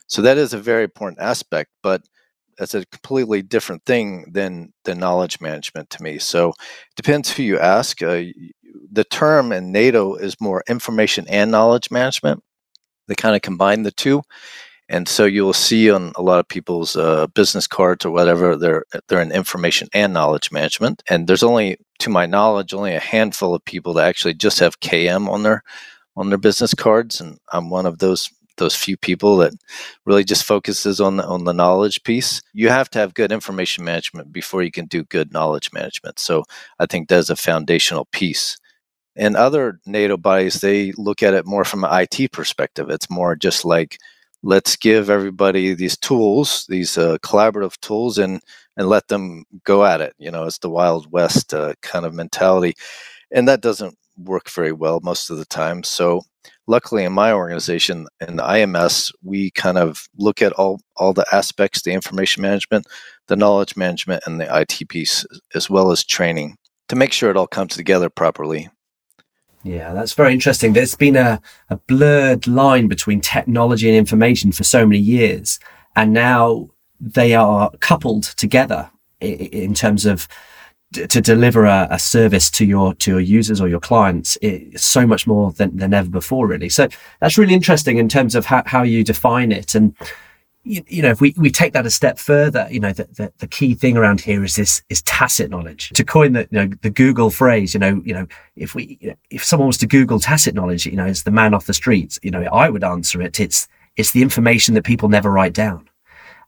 So 0.07 0.21
that 0.21 0.37
is 0.37 0.53
a 0.53 0.59
very 0.59 0.83
important 0.83 1.21
aspect. 1.21 1.71
But 1.81 2.03
that's 2.57 2.73
a 2.73 2.85
completely 2.87 3.41
different 3.41 3.85
thing 3.85 4.25
than 4.31 4.73
than 4.85 4.99
knowledge 4.99 5.39
management 5.41 5.89
to 5.91 6.03
me. 6.03 6.17
So 6.17 6.49
it 6.49 6.95
depends 6.95 7.31
who 7.31 7.43
you 7.43 7.59
ask. 7.59 8.01
Uh, 8.01 8.23
the 8.91 9.03
term 9.03 9.51
in 9.51 9.71
NATO 9.71 10.15
is 10.15 10.39
more 10.41 10.63
information 10.67 11.27
and 11.27 11.51
knowledge 11.51 11.91
management. 11.91 12.43
They 13.07 13.15
kind 13.15 13.35
of 13.35 13.41
combine 13.41 13.83
the 13.83 13.91
two, 13.91 14.21
and 14.89 15.07
so 15.07 15.25
you'll 15.25 15.53
see 15.53 15.91
on 15.91 16.13
a 16.15 16.21
lot 16.21 16.39
of 16.39 16.47
people's 16.47 16.95
uh, 16.95 17.27
business 17.27 17.67
cards 17.67 18.05
or 18.05 18.11
whatever 18.11 18.55
they're 18.55 18.85
they're 19.07 19.21
in 19.21 19.31
information 19.31 19.87
and 19.93 20.13
knowledge 20.13 20.51
management. 20.51 21.03
And 21.09 21.27
there's 21.27 21.43
only, 21.43 21.77
to 21.99 22.09
my 22.09 22.25
knowledge, 22.25 22.73
only 22.73 22.95
a 22.95 22.99
handful 22.99 23.53
of 23.53 23.65
people 23.65 23.93
that 23.93 24.07
actually 24.07 24.33
just 24.33 24.59
have 24.59 24.79
KM 24.79 25.29
on 25.29 25.43
their 25.43 25.63
on 26.15 26.29
their 26.29 26.37
business 26.37 26.73
cards, 26.73 27.21
and 27.21 27.37
I'm 27.53 27.69
one 27.69 27.85
of 27.85 27.99
those 27.99 28.29
those 28.57 28.75
few 28.75 28.97
people 28.97 29.37
that 29.37 29.53
really 30.05 30.23
just 30.23 30.43
focuses 30.45 31.01
on 31.01 31.17
the, 31.17 31.25
on 31.25 31.45
the 31.45 31.53
knowledge 31.53 32.03
piece. 32.03 32.41
You 32.53 32.69
have 32.69 32.89
to 32.91 32.99
have 32.99 33.13
good 33.13 33.31
information 33.31 33.83
management 33.85 34.31
before 34.33 34.63
you 34.63 34.71
can 34.71 34.85
do 34.87 35.03
good 35.05 35.33
knowledge 35.33 35.71
management. 35.73 36.19
So 36.19 36.43
I 36.79 36.85
think 36.87 37.09
that's 37.09 37.29
a 37.29 37.35
foundational 37.35 38.05
piece 38.11 38.57
And 39.15 39.35
other 39.35 39.79
NATO 39.85 40.17
bodies, 40.17 40.61
they 40.61 40.93
look 40.93 41.23
at 41.23 41.33
it 41.33 41.45
more 41.45 41.65
from 41.65 41.83
an 41.83 42.07
IT 42.11 42.31
perspective. 42.31 42.89
It's 42.89 43.09
more 43.09 43.35
just 43.35 43.65
like, 43.65 43.97
let's 44.43 44.75
give 44.75 45.09
everybody 45.09 45.73
these 45.73 45.97
tools, 45.97 46.65
these 46.69 46.97
uh, 46.97 47.17
collaborative 47.19 47.79
tools, 47.81 48.17
and 48.19 48.41
and 48.77 48.89
let 48.89 49.07
them 49.09 49.43
go 49.65 49.85
at 49.85 50.01
it. 50.01 50.13
You 50.19 50.31
know, 50.31 50.45
it's 50.45 50.59
the 50.59 50.69
Wild 50.69 51.11
West 51.11 51.53
uh, 51.53 51.73
kind 51.81 52.05
of 52.05 52.13
mentality, 52.13 52.75
and 53.31 53.47
that 53.47 53.61
doesn't 53.61 53.97
work 54.17 54.49
very 54.49 54.71
well 54.71 54.99
most 55.01 55.29
of 55.29 55.37
the 55.37 55.45
time. 55.45 55.83
So, 55.83 56.21
luckily, 56.67 57.03
in 57.03 57.13
my 57.13 57.31
organization, 57.31 58.07
in 58.21 58.37
IMS, 58.37 59.13
we 59.23 59.51
kind 59.51 59.77
of 59.77 60.07
look 60.17 60.41
at 60.41 60.53
all 60.53 60.79
all 60.95 61.13
the 61.13 61.25
aspects: 61.31 61.81
the 61.81 61.91
information 61.91 62.41
management, 62.41 62.87
the 63.27 63.35
knowledge 63.35 63.75
management, 63.75 64.23
and 64.25 64.39
the 64.39 64.59
IT 64.59 64.89
piece, 64.89 65.25
as 65.55 65.69
well 65.69 65.91
as 65.91 66.03
training, 66.03 66.57
to 66.89 66.95
make 66.95 67.13
sure 67.13 67.29
it 67.29 67.37
all 67.37 67.47
comes 67.47 67.75
together 67.75 68.09
properly. 68.09 68.69
Yeah, 69.63 69.93
that's 69.93 70.13
very 70.13 70.33
interesting. 70.33 70.73
There's 70.73 70.95
been 70.95 71.17
a, 71.17 71.41
a 71.69 71.75
blurred 71.75 72.47
line 72.47 72.87
between 72.87 73.19
technology 73.19 73.89
and 73.89 73.97
information 73.97 74.51
for 74.51 74.63
so 74.63 74.85
many 74.85 74.99
years. 74.99 75.59
And 75.95 76.13
now 76.13 76.69
they 76.99 77.35
are 77.35 77.71
coupled 77.79 78.23
together 78.23 78.89
in 79.19 79.73
terms 79.73 80.05
of 80.05 80.27
to 80.93 81.21
deliver 81.21 81.65
a, 81.65 81.87
a, 81.91 81.99
service 81.99 82.49
to 82.49 82.65
your 82.65 82.93
to 82.95 83.11
your 83.11 83.19
users 83.19 83.59
or 83.59 83.67
your 83.67 83.79
clients 83.79 84.37
it's 84.41 84.85
so 84.85 85.05
much 85.05 85.27
more 85.27 85.51
than, 85.51 85.75
than 85.75 85.93
ever 85.93 86.09
before 86.09 86.47
really 86.47 86.69
so 86.69 86.87
that's 87.19 87.37
really 87.37 87.53
interesting 87.53 87.97
in 87.97 88.07
terms 88.07 88.35
of 88.35 88.45
how, 88.45 88.63
how 88.65 88.83
you 88.83 89.03
define 89.03 89.51
it 89.51 89.75
and 89.75 89.93
you, 90.67 90.83
you, 90.87 91.01
know, 91.01 91.09
if 91.09 91.21
we, 91.21 91.33
we 91.37 91.49
take 91.49 91.73
that 91.73 91.85
a 91.85 91.89
step 91.89 92.19
further, 92.19 92.67
you 92.69 92.79
know, 92.79 92.91
the, 92.91 93.05
the, 93.15 93.31
the, 93.37 93.47
key 93.47 93.73
thing 93.73 93.95
around 93.95 94.21
here 94.21 94.43
is 94.43 94.55
this 94.55 94.81
is 94.89 95.01
tacit 95.03 95.49
knowledge. 95.49 95.89
To 95.91 96.03
coin 96.03 96.33
the 96.33 96.47
you 96.51 96.59
know 96.59 96.69
the 96.81 96.89
Google 96.89 97.29
phrase, 97.29 97.73
you 97.73 97.79
know, 97.79 98.01
you 98.03 98.13
know, 98.13 98.27
if 98.55 98.75
we 98.75 98.97
you 98.99 99.09
know, 99.09 99.15
if 99.29 99.43
someone 99.43 99.67
was 99.67 99.77
to 99.79 99.87
Google 99.87 100.19
tacit 100.19 100.55
knowledge, 100.55 100.85
you 100.85 100.95
know, 100.95 101.05
it's 101.05 101.23
the 101.23 101.31
man 101.31 101.53
off 101.53 101.65
the 101.65 101.73
streets. 101.73 102.19
You 102.21 102.31
know, 102.31 102.43
I 102.43 102.69
would 102.69 102.83
answer 102.83 103.21
it. 103.21 103.39
It's 103.39 103.67
it's 103.95 104.11
the 104.11 104.21
information 104.21 104.75
that 104.75 104.83
people 104.83 105.09
never 105.09 105.31
write 105.31 105.53
down, 105.53 105.89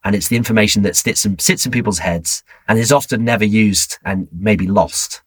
and 0.03 0.15
it's 0.15 0.27
the 0.27 0.37
information 0.37 0.83
that 0.83 0.95
sits 0.95 1.25
in, 1.25 1.37
sits 1.39 1.65
in 1.65 1.71
people's 1.71 1.99
heads 1.99 2.43
and 2.67 2.79
is 2.79 2.91
often 2.91 3.23
never 3.23 3.45
used 3.45 3.97
and 4.05 4.27
maybe 4.31 4.67
lost. 4.67 5.21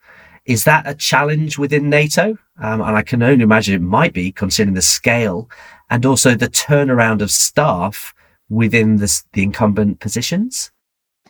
Is 0.44 0.64
that 0.64 0.88
a 0.88 0.94
challenge 0.94 1.58
within 1.58 1.88
NATO? 1.88 2.36
Um, 2.60 2.80
and 2.80 2.96
I 2.96 3.02
can 3.02 3.22
only 3.22 3.44
imagine 3.44 3.74
it 3.74 3.82
might 3.82 4.12
be, 4.12 4.32
considering 4.32 4.74
the 4.74 4.82
scale 4.82 5.48
and 5.90 6.04
also 6.04 6.34
the 6.34 6.48
turnaround 6.48 7.22
of 7.22 7.30
staff 7.30 8.14
within 8.48 8.96
the 8.96 9.22
incumbent 9.34 10.00
positions? 10.00 10.72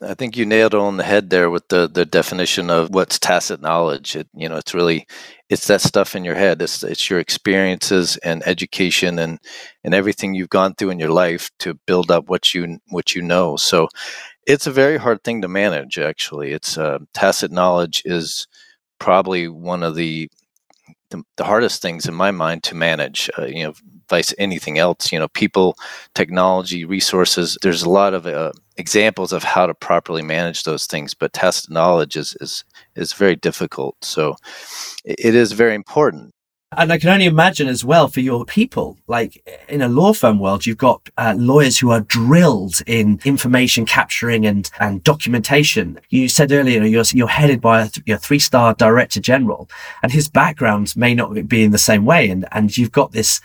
I 0.03 0.15
think 0.15 0.37
you 0.37 0.47
nailed 0.47 0.75
it 0.75 0.81
on 0.81 0.97
the 0.97 1.05
head 1.05 1.31
there 1.31 1.51
with 1.51 1.69
the 1.69 1.89
the 1.89 2.05
definition 2.05 2.71
of 2.71 2.91
what's 2.91 3.19
tacit 3.19 3.61
knowledge. 3.61 4.17
It, 4.17 4.29
you 4.35 4.49
know, 4.49 4.57
it's 4.57 4.75
really 4.75 5.07
it's 5.49 5.67
that 5.69 5.81
stuff 5.81 6.17
in 6.17 6.25
your 6.25 6.35
head. 6.35 6.63
It's 6.63 6.83
it's 6.83 7.09
your 7.11 7.21
experiences 7.21 8.17
and 8.19 8.43
education 8.47 9.19
and 9.19 9.39
and 9.85 9.95
everything 9.95 10.35
you've 10.35 10.49
gone 10.51 10.75
through 10.75 10.91
in 10.91 10.99
your 10.99 11.11
life 11.11 11.51
to 11.61 11.75
build 11.87 12.11
up 12.11 12.29
what 12.29 12.55
you 12.55 12.79
what 12.89 13.15
you 13.15 13.23
know. 13.23 13.57
So 13.57 13.89
it's 14.47 14.67
a 14.67 14.73
very 14.73 14.99
hard 14.99 15.25
thing 15.25 15.43
to 15.43 15.49
manage. 15.49 15.99
Actually, 15.99 16.53
it's 16.53 16.79
uh, 16.79 16.99
tacit 17.15 17.53
knowledge 17.53 18.03
is 18.05 18.49
probably 18.99 19.49
one 19.49 19.83
of 19.83 19.95
the 19.97 20.29
the, 21.11 21.23
the 21.37 21.45
hardest 21.45 21.83
things 21.83 22.07
in 22.07 22.15
my 22.15 22.31
mind 22.31 22.63
to 22.65 22.75
manage. 22.75 23.31
Uh, 23.39 23.47
you 23.47 23.65
know, 23.65 23.75
anything 24.38 24.78
else. 24.78 25.12
You 25.12 25.19
know, 25.19 25.28
people, 25.28 25.76
technology, 26.14 26.85
resources. 26.85 27.57
There's 27.62 27.83
a 27.83 27.90
lot 27.90 28.14
of 28.14 28.26
uh, 28.26 28.52
examples 28.76 29.33
of 29.33 29.42
how 29.42 29.66
to 29.66 29.75
properly 29.75 30.23
manage 30.23 30.64
those 30.64 30.87
things, 30.87 31.14
but 31.14 31.33
tacit 31.33 31.71
knowledge 31.71 32.16
is 32.16 32.37
is 32.40 32.64
is 32.97 33.12
very 33.12 33.37
difficult. 33.37 33.97
So, 34.04 34.37
it 35.04 35.35
is 35.35 35.52
very 35.52 35.75
important. 35.75 36.33
And 36.75 36.90
I 36.90 36.99
can 36.99 37.11
only 37.11 37.26
imagine 37.26 37.69
as 37.69 37.85
well 37.85 38.09
for 38.09 38.21
your 38.21 38.47
people, 38.47 38.97
like 39.07 39.42
in 39.69 39.83
a 39.83 39.88
law 39.88 40.14
firm 40.14 40.38
world, 40.38 40.64
you've 40.64 40.78
got 40.78 41.07
uh, 41.19 41.35
lawyers 41.37 41.78
who 41.78 41.90
are 41.90 42.00
drilled 42.00 42.81
in 42.87 43.21
information 43.25 43.85
capturing 43.85 44.47
and, 44.47 44.71
and 44.81 45.04
documentation. 45.04 46.00
You 46.09 46.28
said 46.28 46.50
earlier, 46.50 46.83
you're, 46.85 47.04
you're 47.12 47.28
headed 47.28 47.61
by 47.61 47.83
a, 47.83 47.88
th- 47.88 48.21
three 48.21 48.38
star 48.38 48.75
director 48.75 49.21
general 49.21 49.69
and 50.02 50.12
his 50.12 50.28
background 50.28 50.97
may 50.97 51.14
not 51.14 51.47
be 51.47 51.62
in 51.62 51.73
the 51.73 51.78
same 51.78 52.07
way. 52.07 52.31
And, 52.31 52.47
and 52.52 52.76
you've 52.76 52.92
got 52.92 53.12
this 53.12 53.42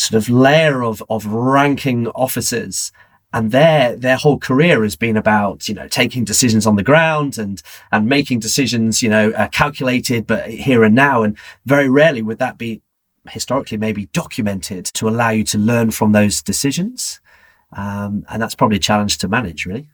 sort 0.00 0.22
of 0.22 0.28
layer 0.28 0.82
of, 0.82 1.02
of 1.08 1.26
ranking 1.26 2.08
officers. 2.08 2.92
And 3.32 3.52
their 3.52 3.94
their 3.94 4.16
whole 4.16 4.40
career 4.40 4.82
has 4.82 4.96
been 4.96 5.16
about 5.16 5.68
you 5.68 5.74
know 5.74 5.86
taking 5.86 6.24
decisions 6.24 6.66
on 6.66 6.74
the 6.74 6.82
ground 6.82 7.38
and 7.38 7.62
and 7.92 8.06
making 8.06 8.40
decisions 8.40 9.02
you 9.02 9.08
know 9.08 9.30
uh, 9.30 9.46
calculated 9.48 10.26
but 10.26 10.50
here 10.50 10.82
and 10.82 10.96
now. 10.96 11.22
And 11.22 11.38
very 11.64 11.88
rarely 11.88 12.22
would 12.22 12.38
that 12.38 12.58
be 12.58 12.82
historically 13.28 13.78
maybe 13.78 14.06
documented 14.06 14.84
to 14.86 15.08
allow 15.08 15.30
you 15.30 15.44
to 15.44 15.58
learn 15.58 15.92
from 15.92 16.10
those 16.10 16.42
decisions. 16.42 17.20
Um, 17.72 18.24
and 18.28 18.42
that's 18.42 18.56
probably 18.56 18.78
a 18.78 18.80
challenge 18.80 19.18
to 19.18 19.28
manage 19.28 19.64
really 19.64 19.88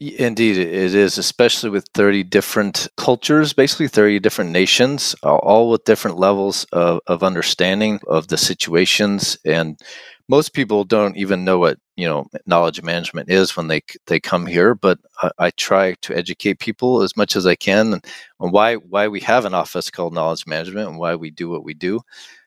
Indeed, 0.00 0.56
it 0.56 0.94
is, 0.94 1.18
especially 1.18 1.68
with 1.68 1.86
30 1.92 2.22
different 2.24 2.88
cultures, 2.96 3.52
basically 3.52 3.86
30 3.86 4.18
different 4.20 4.50
nations, 4.50 5.14
all 5.22 5.68
with 5.68 5.84
different 5.84 6.16
levels 6.16 6.64
of, 6.72 7.00
of 7.06 7.22
understanding 7.22 8.00
of 8.06 8.28
the 8.28 8.38
situations. 8.38 9.36
And 9.44 9.78
most 10.26 10.54
people 10.54 10.84
don't 10.84 11.18
even 11.18 11.44
know 11.44 11.58
what 11.58 11.78
you 11.96 12.06
know 12.06 12.24
knowledge 12.46 12.82
management 12.82 13.28
is 13.28 13.54
when 13.58 13.68
they 13.68 13.82
they 14.06 14.18
come 14.20 14.46
here. 14.46 14.74
But 14.74 15.00
I, 15.20 15.30
I 15.38 15.50
try 15.50 15.92
to 16.00 16.16
educate 16.16 16.60
people 16.60 17.02
as 17.02 17.14
much 17.14 17.36
as 17.36 17.46
I 17.46 17.54
can 17.54 18.00
on 18.40 18.52
why 18.52 18.76
why 18.76 19.08
we 19.08 19.20
have 19.20 19.44
an 19.44 19.52
office 19.52 19.90
called 19.90 20.14
knowledge 20.14 20.46
management 20.46 20.88
and 20.88 20.98
why 20.98 21.14
we 21.14 21.30
do 21.30 21.50
what 21.50 21.62
we 21.64 21.74
do. 21.74 22.00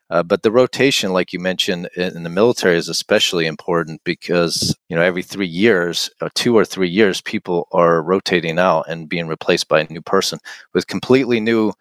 Uh, 0.10 0.22
but 0.22 0.44
the 0.44 0.52
rotation, 0.52 1.12
like 1.14 1.34
you 1.34 1.40
mentioned, 1.40 1.90
in, 1.96 2.24
the 2.24 2.30
military 2.30 2.78
is 2.78 2.90
especially 2.90 3.46
important 3.48 4.02
because 4.04 4.76
you 4.90 4.96
know 4.96 5.02
every 5.02 5.24
three 5.24 5.48
years, 5.48 6.10
or 6.22 6.28
uh, 6.28 6.30
two 6.36 6.56
or 6.56 6.66
three 6.66 6.90
years, 6.90 7.22
people 7.22 7.68
are 7.72 8.02
rotating 8.04 8.60
out 8.60 8.86
and 8.88 9.10
being 9.10 9.28
replaced 9.28 9.68
by 9.68 9.82
a 9.82 9.88
new 9.90 10.02
person 10.02 10.40
with 10.74 10.88
completely 10.88 11.40
new, 11.40 11.74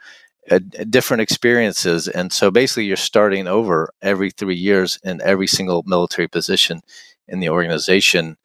uh, 0.51 0.61
different 0.91 1.23
experiences. 1.23 2.09
And 2.09 2.33
so 2.33 2.51
basically, 2.51 2.87
you're 2.87 2.97
starting 2.97 3.49
over 3.49 3.93
every 4.03 4.31
three 4.31 4.57
years 4.57 4.99
in 5.05 5.21
every 5.23 5.47
single 5.49 5.83
military 5.87 6.29
position 6.29 6.83
in 7.29 7.41
the 7.41 7.51
organization. 7.51 8.37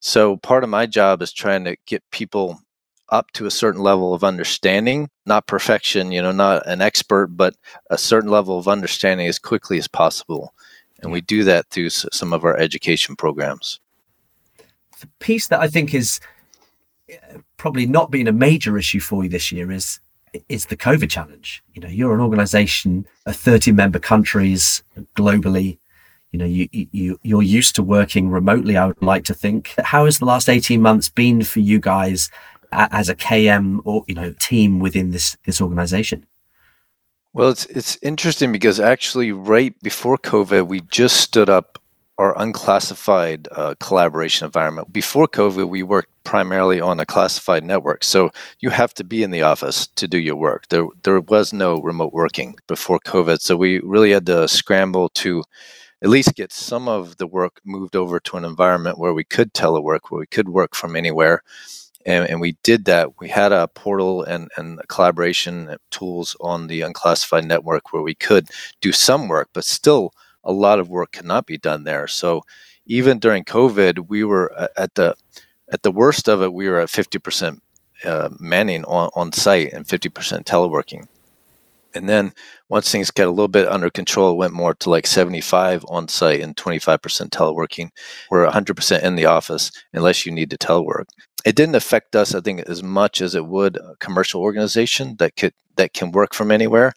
So 0.00 0.36
part 0.38 0.64
of 0.64 0.70
my 0.70 0.86
job 0.86 1.22
is 1.22 1.32
trying 1.32 1.64
to 1.64 1.76
get 1.86 2.02
people 2.12 2.60
up 3.10 3.30
to 3.32 3.46
a 3.46 3.50
certain 3.50 3.82
level 3.82 4.14
of 4.14 4.24
understanding, 4.24 5.10
not 5.26 5.46
perfection, 5.46 6.12
you 6.12 6.22
know, 6.22 6.32
not 6.32 6.66
an 6.66 6.80
expert, 6.80 7.28
but 7.28 7.54
a 7.90 7.98
certain 7.98 8.30
level 8.30 8.58
of 8.58 8.68
understanding 8.68 9.26
as 9.26 9.38
quickly 9.38 9.78
as 9.78 9.88
possible. 9.88 10.54
And 11.00 11.12
we 11.12 11.20
do 11.20 11.44
that 11.44 11.66
through 11.70 11.90
some 11.90 12.32
of 12.32 12.44
our 12.44 12.56
education 12.56 13.16
programs. 13.16 13.80
The 15.00 15.08
piece 15.18 15.48
that 15.48 15.60
I 15.60 15.68
think 15.68 15.92
is 15.92 16.20
eh, 17.08 17.16
probably 17.56 17.86
not 17.86 18.10
been 18.10 18.28
a 18.28 18.32
major 18.32 18.78
issue 18.78 19.00
for 19.00 19.22
you 19.22 19.28
this 19.28 19.52
year 19.52 19.70
is 19.70 20.00
is 20.48 20.66
the 20.66 20.76
COVID 20.76 21.10
challenge. 21.10 21.62
You 21.74 21.82
know, 21.82 21.88
you're 21.88 22.14
an 22.14 22.20
organization 22.20 23.06
of 23.26 23.36
30 23.36 23.72
member 23.72 23.98
countries 23.98 24.82
globally. 25.16 25.78
You 26.32 26.38
know, 26.38 26.44
you, 26.44 26.68
you, 26.72 27.20
you're 27.22 27.42
used 27.42 27.76
to 27.76 27.82
working 27.82 28.28
remotely, 28.28 28.76
I 28.76 28.86
would 28.86 29.00
like 29.00 29.24
to 29.26 29.34
think. 29.34 29.72
How 29.78 30.06
has 30.06 30.18
the 30.18 30.24
last 30.24 30.48
18 30.48 30.82
months 30.82 31.08
been 31.08 31.44
for 31.44 31.60
you 31.60 31.78
guys 31.78 32.30
as 32.74 33.08
a 33.08 33.14
KM 33.14 33.80
or 33.84 34.04
you 34.06 34.14
know 34.14 34.34
team 34.38 34.80
within 34.80 35.10
this 35.10 35.36
this 35.44 35.60
organization? 35.60 36.26
Well, 37.32 37.50
it's 37.50 37.66
it's 37.66 37.98
interesting 38.02 38.52
because 38.52 38.78
actually, 38.78 39.32
right 39.32 39.74
before 39.82 40.18
COVID, 40.18 40.68
we 40.68 40.82
just 40.82 41.16
stood 41.16 41.48
up 41.48 41.80
our 42.16 42.40
unclassified 42.40 43.48
uh, 43.50 43.74
collaboration 43.80 44.44
environment. 44.44 44.92
Before 44.92 45.26
COVID, 45.26 45.68
we 45.68 45.82
worked 45.82 46.10
primarily 46.22 46.80
on 46.80 47.00
a 47.00 47.06
classified 47.06 47.64
network, 47.64 48.04
so 48.04 48.30
you 48.60 48.70
have 48.70 48.94
to 48.94 49.04
be 49.04 49.24
in 49.24 49.32
the 49.32 49.42
office 49.42 49.88
to 49.96 50.06
do 50.06 50.18
your 50.18 50.36
work. 50.36 50.68
There 50.68 50.86
there 51.02 51.20
was 51.20 51.52
no 51.52 51.80
remote 51.80 52.12
working 52.12 52.54
before 52.68 53.00
COVID, 53.00 53.40
so 53.40 53.56
we 53.56 53.80
really 53.80 54.12
had 54.12 54.26
to 54.26 54.46
scramble 54.46 55.08
to 55.24 55.42
at 56.02 56.10
least 56.10 56.36
get 56.36 56.52
some 56.52 56.86
of 56.86 57.16
the 57.16 57.26
work 57.26 57.60
moved 57.64 57.96
over 57.96 58.20
to 58.20 58.36
an 58.36 58.44
environment 58.44 58.98
where 58.98 59.14
we 59.14 59.24
could 59.24 59.54
telework, 59.54 60.00
where 60.10 60.20
we 60.20 60.26
could 60.26 60.48
work 60.50 60.76
from 60.76 60.94
anywhere 60.94 61.42
and, 62.06 62.28
and, 62.28 62.40
we 62.40 62.56
did 62.62 62.84
that. 62.84 63.18
We 63.20 63.28
had 63.28 63.52
a 63.52 63.68
portal 63.68 64.22
and, 64.22 64.50
and 64.56 64.80
collaboration 64.88 65.76
tools 65.90 66.36
on 66.40 66.66
the 66.66 66.82
unclassified 66.82 67.46
network 67.46 67.92
where 67.92 68.02
we 68.02 68.14
could 68.14 68.48
do 68.80 68.92
some 68.92 69.28
work, 69.28 69.48
but 69.52 69.64
still 69.64 70.12
a 70.44 70.52
lot 70.52 70.78
of 70.78 70.88
work 70.88 71.12
cannot 71.12 71.46
be 71.46 71.58
done 71.58 71.84
there. 71.84 72.06
So 72.06 72.42
even 72.86 73.18
during 73.18 73.44
COVID, 73.44 74.08
we 74.08 74.24
were 74.24 74.52
at 74.76 74.94
the 74.94 75.16
at 75.72 75.82
the 75.82 75.90
worst 75.90 76.28
of 76.28 76.42
it, 76.42 76.52
we 76.52 76.68
were 76.68 76.80
at 76.80 76.88
50% 76.88 77.58
uh, 78.04 78.28
manning 78.38 78.84
on, 78.84 79.08
on 79.14 79.32
site 79.32 79.72
and 79.72 79.86
50% 79.86 80.44
teleworking. 80.44 81.08
And 81.94 82.08
then 82.08 82.32
once 82.68 82.90
things 82.90 83.10
got 83.10 83.26
a 83.26 83.30
little 83.30 83.48
bit 83.48 83.68
under 83.68 83.90
control, 83.90 84.32
it 84.32 84.36
went 84.36 84.52
more 84.52 84.74
to 84.74 84.90
like 84.90 85.06
75 85.06 85.84
on 85.88 86.08
site 86.08 86.40
and 86.40 86.56
25% 86.56 86.98
teleworking. 87.30 87.90
We're 88.30 88.46
100% 88.46 89.02
in 89.02 89.16
the 89.16 89.26
office 89.26 89.70
unless 89.92 90.26
you 90.26 90.32
need 90.32 90.50
to 90.50 90.58
telework. 90.58 91.04
It 91.44 91.56
didn't 91.56 91.74
affect 91.74 92.16
us, 92.16 92.34
I 92.34 92.40
think, 92.40 92.60
as 92.60 92.82
much 92.82 93.20
as 93.20 93.34
it 93.34 93.46
would 93.46 93.76
a 93.76 93.94
commercial 94.00 94.40
organization 94.40 95.16
that 95.16 95.36
could 95.36 95.52
that 95.76 95.92
can 95.92 96.12
work 96.12 96.34
from 96.34 96.50
anywhere. 96.50 96.92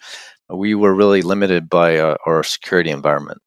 we 0.49 0.75
were 0.75 0.93
really 0.93 1.21
limited 1.21 1.69
by 1.69 1.97
uh, 1.97 2.15
our 2.25 2.43
security 2.43 2.89
environment. 2.89 3.41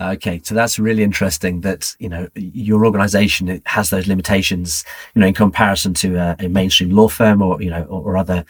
Okay, 0.00 0.40
so 0.44 0.54
that's 0.54 0.78
really 0.78 1.02
interesting 1.02 1.60
that 1.62 1.94
you 1.98 2.08
know 2.08 2.28
your 2.34 2.84
organization 2.84 3.62
has 3.66 3.90
those 3.90 4.06
limitations, 4.06 4.84
you 5.14 5.20
know, 5.20 5.26
in 5.28 5.34
comparison 5.34 5.94
to 5.94 6.16
a, 6.16 6.36
a 6.40 6.48
mainstream 6.48 6.90
law 6.90 7.08
firm 7.08 7.42
or 7.42 7.62
you 7.62 7.70
know 7.70 7.84
or, 7.84 8.12
or 8.12 8.16
other 8.16 8.44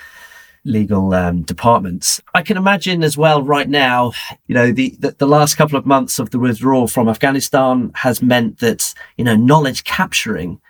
legal 0.65 1.13
um, 1.15 1.43
departments. 1.43 2.21
I 2.35 2.43
can 2.43 2.57
imagine 2.57 3.05
as 3.05 3.17
well 3.17 3.43
right 3.43 3.69
now, 3.69 4.13
you 4.47 4.55
know, 4.55 4.73
the, 4.73 4.97
the, 4.99 5.13
the 5.13 5.27
last 5.27 5.57
couple 5.57 5.79
of 5.79 5.87
months 5.87 6.19
of 6.19 6.31
the 6.31 6.39
withdrawal 6.39 6.89
from 6.89 7.09
Afghanistan 7.09 7.93
has 7.97 8.23
meant 8.23 8.59
that 8.61 8.95
you 9.17 9.25
know 9.25 9.37
knowledge 9.37 9.85
capturing 9.85 10.61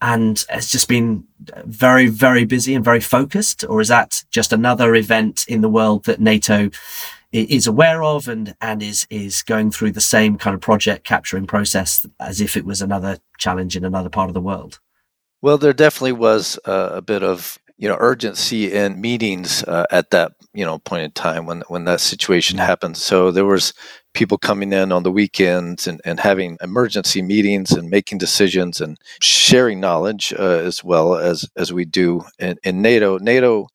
and 0.00 0.44
has 0.48 0.70
just 0.70 0.88
been 0.88 1.24
very 1.64 2.08
very 2.08 2.44
busy 2.44 2.74
and 2.74 2.84
very 2.84 3.00
focused, 3.00 3.64
or 3.68 3.80
is 3.80 3.88
that 3.88 4.24
just 4.30 4.52
another 4.52 4.94
event 4.94 5.44
in 5.48 5.60
the 5.60 5.68
world 5.68 6.04
that 6.04 6.20
NATO 6.20 6.70
is 7.32 7.66
aware 7.66 8.02
of 8.02 8.28
and 8.28 8.54
and 8.60 8.82
is 8.82 9.06
is 9.10 9.42
going 9.42 9.70
through 9.70 9.92
the 9.92 10.00
same 10.00 10.36
kind 10.38 10.54
of 10.54 10.60
project 10.60 11.04
capturing 11.04 11.46
process 11.46 12.06
as 12.20 12.40
if 12.40 12.56
it 12.56 12.64
was 12.64 12.80
another 12.80 13.18
challenge 13.38 13.76
in 13.76 13.84
another 13.84 14.08
part 14.08 14.28
of 14.30 14.34
the 14.34 14.40
world. 14.40 14.80
Well, 15.42 15.58
there 15.58 15.74
definitely 15.74 16.12
was 16.12 16.58
a 16.64 17.02
bit 17.02 17.22
of 17.22 17.58
you 17.76 17.88
know 17.88 17.96
urgency 18.00 18.72
in 18.72 19.00
meetings 19.00 19.64
uh, 19.64 19.86
at 19.90 20.10
that 20.10 20.32
you 20.54 20.64
know 20.64 20.78
point 20.78 21.02
in 21.04 21.10
time 21.12 21.46
when 21.46 21.62
when 21.68 21.84
that 21.84 22.00
situation 22.00 22.58
happened. 22.58 22.96
So 22.96 23.30
there 23.30 23.44
was 23.44 23.74
people 24.14 24.38
coming 24.38 24.72
in 24.72 24.92
on 24.92 25.02
the 25.02 25.10
weekends 25.10 25.86
and, 25.86 26.00
and 26.04 26.20
having 26.20 26.56
emergency 26.62 27.20
meetings 27.20 27.72
and 27.72 27.90
making 27.90 28.18
decisions 28.18 28.80
and 28.80 28.96
sharing 29.20 29.80
knowledge 29.80 30.32
uh, 30.38 30.42
as 30.42 30.84
well 30.84 31.16
as 31.16 31.48
as 31.56 31.72
we 31.72 31.84
do 31.84 32.22
in, 32.38 32.56
in 32.64 32.80
NATO. 32.82 33.18
NATO 33.18 33.66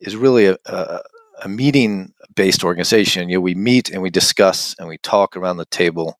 is 0.00 0.16
really 0.16 0.46
a, 0.46 0.56
a, 0.66 1.00
a 1.44 1.48
meeting 1.48 2.12
based 2.34 2.64
organization. 2.64 3.28
You 3.28 3.36
know, 3.36 3.40
we 3.42 3.54
meet 3.54 3.90
and 3.90 4.02
we 4.02 4.10
discuss 4.10 4.74
and 4.78 4.88
we 4.88 4.98
talk 4.98 5.36
around 5.36 5.56
the 5.56 5.66
table, 5.66 6.18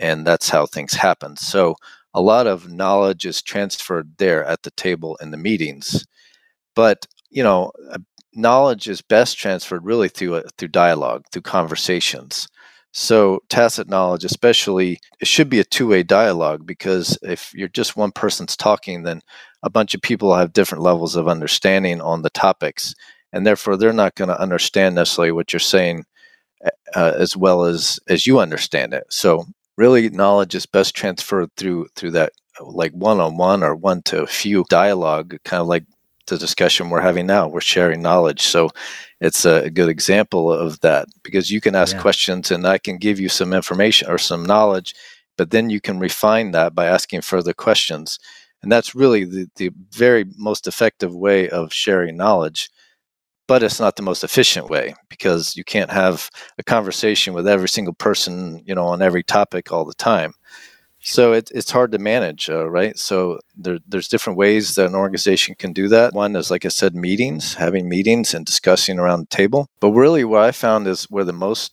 and 0.00 0.26
that's 0.26 0.48
how 0.48 0.66
things 0.66 0.94
happen. 0.94 1.36
So 1.36 1.76
a 2.14 2.20
lot 2.20 2.46
of 2.46 2.70
knowledge 2.72 3.24
is 3.24 3.42
transferred 3.42 4.16
there 4.18 4.44
at 4.44 4.62
the 4.62 4.70
table 4.72 5.16
in 5.20 5.30
the 5.30 5.36
meetings, 5.36 6.06
but 6.74 7.06
you 7.30 7.42
know, 7.42 7.72
uh, 7.92 7.98
knowledge 8.34 8.88
is 8.88 9.02
best 9.02 9.38
transferred 9.38 9.84
really 9.84 10.08
through 10.08 10.36
uh, 10.36 10.42
through 10.58 10.68
dialogue, 10.68 11.24
through 11.32 11.42
conversations. 11.42 12.48
So 12.92 13.40
tacit 13.48 13.88
knowledge, 13.88 14.24
especially, 14.24 14.98
it 15.20 15.28
should 15.28 15.48
be 15.48 15.60
a 15.60 15.64
two-way 15.64 16.02
dialogue 16.02 16.66
because 16.66 17.16
if 17.22 17.54
you're 17.54 17.68
just 17.68 17.96
one 17.96 18.10
person's 18.10 18.56
talking, 18.56 19.04
then 19.04 19.22
a 19.62 19.70
bunch 19.70 19.94
of 19.94 20.02
people 20.02 20.34
have 20.34 20.52
different 20.52 20.82
levels 20.82 21.14
of 21.14 21.28
understanding 21.28 22.00
on 22.00 22.22
the 22.22 22.30
topics, 22.30 22.94
and 23.32 23.46
therefore 23.46 23.76
they're 23.76 23.92
not 23.92 24.16
going 24.16 24.28
to 24.28 24.40
understand 24.40 24.96
necessarily 24.96 25.30
what 25.32 25.52
you're 25.52 25.60
saying 25.60 26.04
uh, 26.64 26.70
uh, 26.96 27.12
as 27.16 27.36
well 27.36 27.64
as 27.64 28.00
as 28.08 28.26
you 28.26 28.40
understand 28.40 28.92
it. 28.94 29.04
So 29.10 29.46
really, 29.76 30.10
knowledge 30.10 30.54
is 30.54 30.66
best 30.66 30.94
transferred 30.96 31.50
through 31.56 31.88
through 31.96 32.12
that 32.12 32.32
like 32.60 32.92
one-on-one 32.92 33.62
or 33.62 33.74
one 33.76 34.02
to 34.02 34.22
a 34.22 34.26
few 34.26 34.64
dialogue, 34.68 35.36
kind 35.44 35.60
of 35.60 35.68
like 35.68 35.84
the 36.30 36.38
discussion 36.38 36.88
we're 36.88 37.02
having 37.02 37.26
now. 37.26 37.46
We're 37.46 37.60
sharing 37.60 38.00
knowledge, 38.00 38.42
so 38.42 38.70
it's 39.20 39.44
a 39.44 39.70
good 39.70 39.90
example 39.90 40.50
of 40.50 40.80
that 40.80 41.08
because 41.22 41.50
you 41.50 41.60
can 41.60 41.74
ask 41.74 41.94
yeah. 41.94 42.02
questions 42.02 42.50
and 42.50 42.66
I 42.66 42.78
can 42.78 42.96
give 42.96 43.20
you 43.20 43.28
some 43.28 43.52
information 43.52 44.08
or 44.08 44.16
some 44.16 44.44
knowledge, 44.44 44.94
but 45.36 45.50
then 45.50 45.68
you 45.68 45.80
can 45.80 45.98
refine 45.98 46.52
that 46.52 46.74
by 46.74 46.86
asking 46.86 47.20
further 47.20 47.52
questions. 47.52 48.18
And 48.62 48.72
that's 48.72 48.94
really 48.94 49.24
the, 49.24 49.48
the 49.56 49.70
very 49.90 50.24
most 50.36 50.66
effective 50.66 51.14
way 51.14 51.50
of 51.50 51.72
sharing 51.72 52.16
knowledge 52.16 52.70
but 53.50 53.64
it's 53.64 53.80
not 53.80 53.96
the 53.96 54.02
most 54.02 54.22
efficient 54.22 54.70
way 54.70 54.94
because 55.08 55.56
you 55.56 55.64
can't 55.64 55.90
have 55.90 56.30
a 56.58 56.62
conversation 56.62 57.34
with 57.34 57.48
every 57.48 57.68
single 57.68 57.92
person, 57.92 58.62
you 58.64 58.72
know, 58.76 58.86
on 58.86 59.02
every 59.02 59.24
topic 59.24 59.72
all 59.72 59.84
the 59.84 59.92
time. 59.94 60.32
So 61.02 61.32
it, 61.32 61.50
it's 61.54 61.70
hard 61.70 61.92
to 61.92 61.98
manage, 61.98 62.50
uh, 62.50 62.68
right? 62.68 62.98
So 62.98 63.40
there, 63.56 63.78
there's 63.88 64.08
different 64.08 64.38
ways 64.38 64.74
that 64.74 64.86
an 64.86 64.94
organization 64.94 65.54
can 65.54 65.72
do 65.72 65.88
that. 65.88 66.12
One 66.12 66.36
is, 66.36 66.50
like 66.50 66.64
I 66.66 66.68
said, 66.68 66.94
meetings, 66.94 67.54
having 67.54 67.88
meetings 67.88 68.34
and 68.34 68.44
discussing 68.44 68.98
around 68.98 69.20
the 69.20 69.36
table. 69.36 69.68
But 69.80 69.92
really, 69.92 70.24
what 70.24 70.42
I 70.42 70.52
found 70.52 70.86
is 70.86 71.04
where 71.04 71.24
the 71.24 71.32
most 71.32 71.72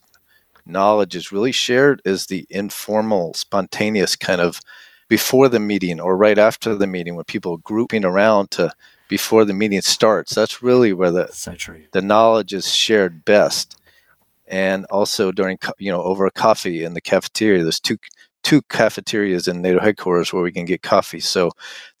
knowledge 0.64 1.14
is 1.14 1.32
really 1.32 1.52
shared 1.52 2.00
is 2.04 2.26
the 2.26 2.46
informal, 2.50 3.34
spontaneous 3.34 4.16
kind 4.16 4.40
of 4.40 4.60
before 5.08 5.48
the 5.48 5.60
meeting 5.60 6.00
or 6.00 6.16
right 6.16 6.38
after 6.38 6.74
the 6.74 6.86
meeting 6.86 7.14
when 7.14 7.24
people 7.24 7.54
are 7.54 7.58
grouping 7.58 8.04
around 8.04 8.50
to 8.52 8.72
before 9.08 9.44
the 9.44 9.54
meeting 9.54 9.80
starts. 9.80 10.34
That's 10.34 10.62
really 10.62 10.92
where 10.92 11.10
the 11.10 11.28
so 11.32 11.54
the 11.92 12.02
knowledge 12.02 12.52
is 12.52 12.74
shared 12.74 13.24
best. 13.24 13.74
And 14.46 14.86
also 14.86 15.32
during 15.32 15.58
you 15.78 15.90
know 15.90 16.02
over 16.02 16.24
a 16.26 16.30
coffee 16.30 16.84
in 16.84 16.94
the 16.94 17.00
cafeteria. 17.00 17.62
There's 17.62 17.80
two 17.80 17.98
two 18.48 18.62
cafeterias 18.62 19.46
in 19.46 19.60
NATO 19.60 19.78
headquarters 19.78 20.32
where 20.32 20.42
we 20.42 20.50
can 20.50 20.64
get 20.64 20.80
coffee. 20.80 21.20
So 21.20 21.50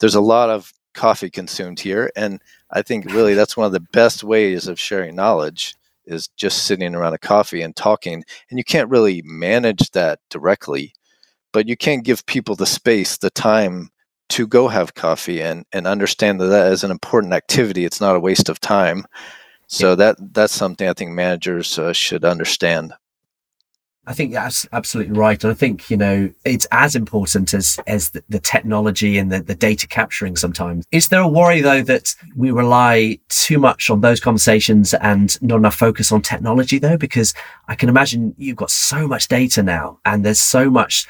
there's 0.00 0.14
a 0.14 0.20
lot 0.22 0.48
of 0.48 0.72
coffee 0.94 1.28
consumed 1.28 1.78
here, 1.78 2.10
and 2.16 2.40
I 2.70 2.80
think 2.80 3.04
really 3.12 3.34
that's 3.34 3.54
one 3.54 3.66
of 3.66 3.72
the 3.72 3.86
best 3.92 4.24
ways 4.24 4.66
of 4.66 4.80
sharing 4.80 5.14
knowledge 5.14 5.74
is 6.06 6.28
just 6.38 6.64
sitting 6.64 6.94
around 6.94 7.12
a 7.12 7.18
coffee 7.18 7.60
and 7.60 7.76
talking. 7.76 8.24
And 8.48 8.58
you 8.58 8.64
can't 8.64 8.88
really 8.88 9.20
manage 9.26 9.90
that 9.90 10.20
directly, 10.30 10.94
but 11.52 11.68
you 11.68 11.76
can 11.76 12.00
give 12.00 12.24
people 12.24 12.54
the 12.54 12.64
space, 12.64 13.18
the 13.18 13.28
time 13.28 13.90
to 14.30 14.46
go 14.46 14.68
have 14.68 14.94
coffee 14.94 15.42
and 15.42 15.66
and 15.74 15.86
understand 15.86 16.40
that 16.40 16.46
that 16.46 16.72
is 16.72 16.82
an 16.82 16.90
important 16.90 17.34
activity. 17.34 17.84
It's 17.84 18.00
not 18.00 18.16
a 18.16 18.20
waste 18.20 18.48
of 18.48 18.58
time. 18.58 19.04
So 19.66 19.94
that 19.96 20.16
that's 20.32 20.54
something 20.54 20.88
I 20.88 20.94
think 20.94 21.10
managers 21.10 21.78
uh, 21.78 21.92
should 21.92 22.24
understand. 22.24 22.94
I 24.08 24.14
think 24.14 24.32
that's 24.32 24.66
absolutely 24.72 25.18
right, 25.18 25.42
and 25.44 25.50
I 25.50 25.54
think 25.54 25.90
you 25.90 25.96
know 25.98 26.30
it's 26.46 26.66
as 26.72 26.96
important 26.96 27.52
as 27.52 27.78
as 27.86 28.08
the, 28.10 28.24
the, 28.30 28.38
technology 28.38 29.18
and 29.18 29.30
the, 29.30 29.42
the 29.42 29.54
data 29.54 29.86
capturing. 29.86 30.34
Sometimes, 30.34 30.86
is 30.90 31.10
there 31.10 31.20
a 31.20 31.28
worry 31.28 31.60
though 31.60 31.82
that 31.82 32.14
we 32.34 32.50
rely 32.50 33.18
too 33.28 33.58
much 33.58 33.90
on 33.90 34.00
those 34.00 34.18
conversations 34.18 34.94
and 34.94 35.40
not 35.42 35.56
enough 35.56 35.74
focus 35.74 36.10
on 36.10 36.22
technology 36.22 36.78
though? 36.78 36.96
Because 36.96 37.34
I 37.68 37.74
can 37.74 37.90
imagine 37.90 38.34
you've 38.38 38.56
got 38.56 38.70
so 38.70 39.06
much 39.06 39.28
data 39.28 39.62
now, 39.62 39.98
and 40.06 40.24
there's 40.24 40.40
so 40.40 40.70
much 40.70 41.06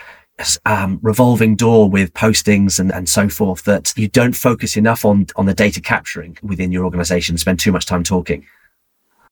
um, 0.67 0.99
revolving 1.01 1.55
door 1.55 1.89
with 1.89 2.13
postings 2.15 2.81
and, 2.81 2.93
and 2.93 3.09
so 3.09 3.29
forth 3.29 3.63
that 3.63 3.93
you 3.97 4.09
don't 4.09 4.35
focus 4.35 4.77
enough 4.77 5.05
on 5.05 5.27
on 5.37 5.47
the 5.47 5.55
data 5.55 5.81
capturing 5.81 6.37
within 6.43 6.73
your 6.73 6.85
organization 6.85 7.39
spend 7.39 7.61
too 7.61 7.71
much 7.71 7.87
time 7.87 8.03
talking 8.03 8.45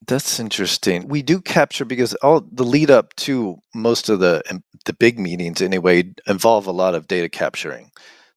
that's 0.06 0.38
interesting. 0.38 1.08
We 1.08 1.22
do 1.22 1.40
capture 1.40 1.84
because 1.84 2.14
all 2.14 2.42
the 2.52 2.64
lead 2.64 2.90
up 2.90 3.14
to 3.16 3.56
most 3.74 4.08
of 4.08 4.20
the 4.20 4.42
the 4.84 4.92
big 4.92 5.18
meetings 5.18 5.62
anyway 5.62 6.12
involve 6.26 6.66
a 6.66 6.72
lot 6.72 6.94
of 6.94 7.08
data 7.08 7.28
capturing. 7.28 7.90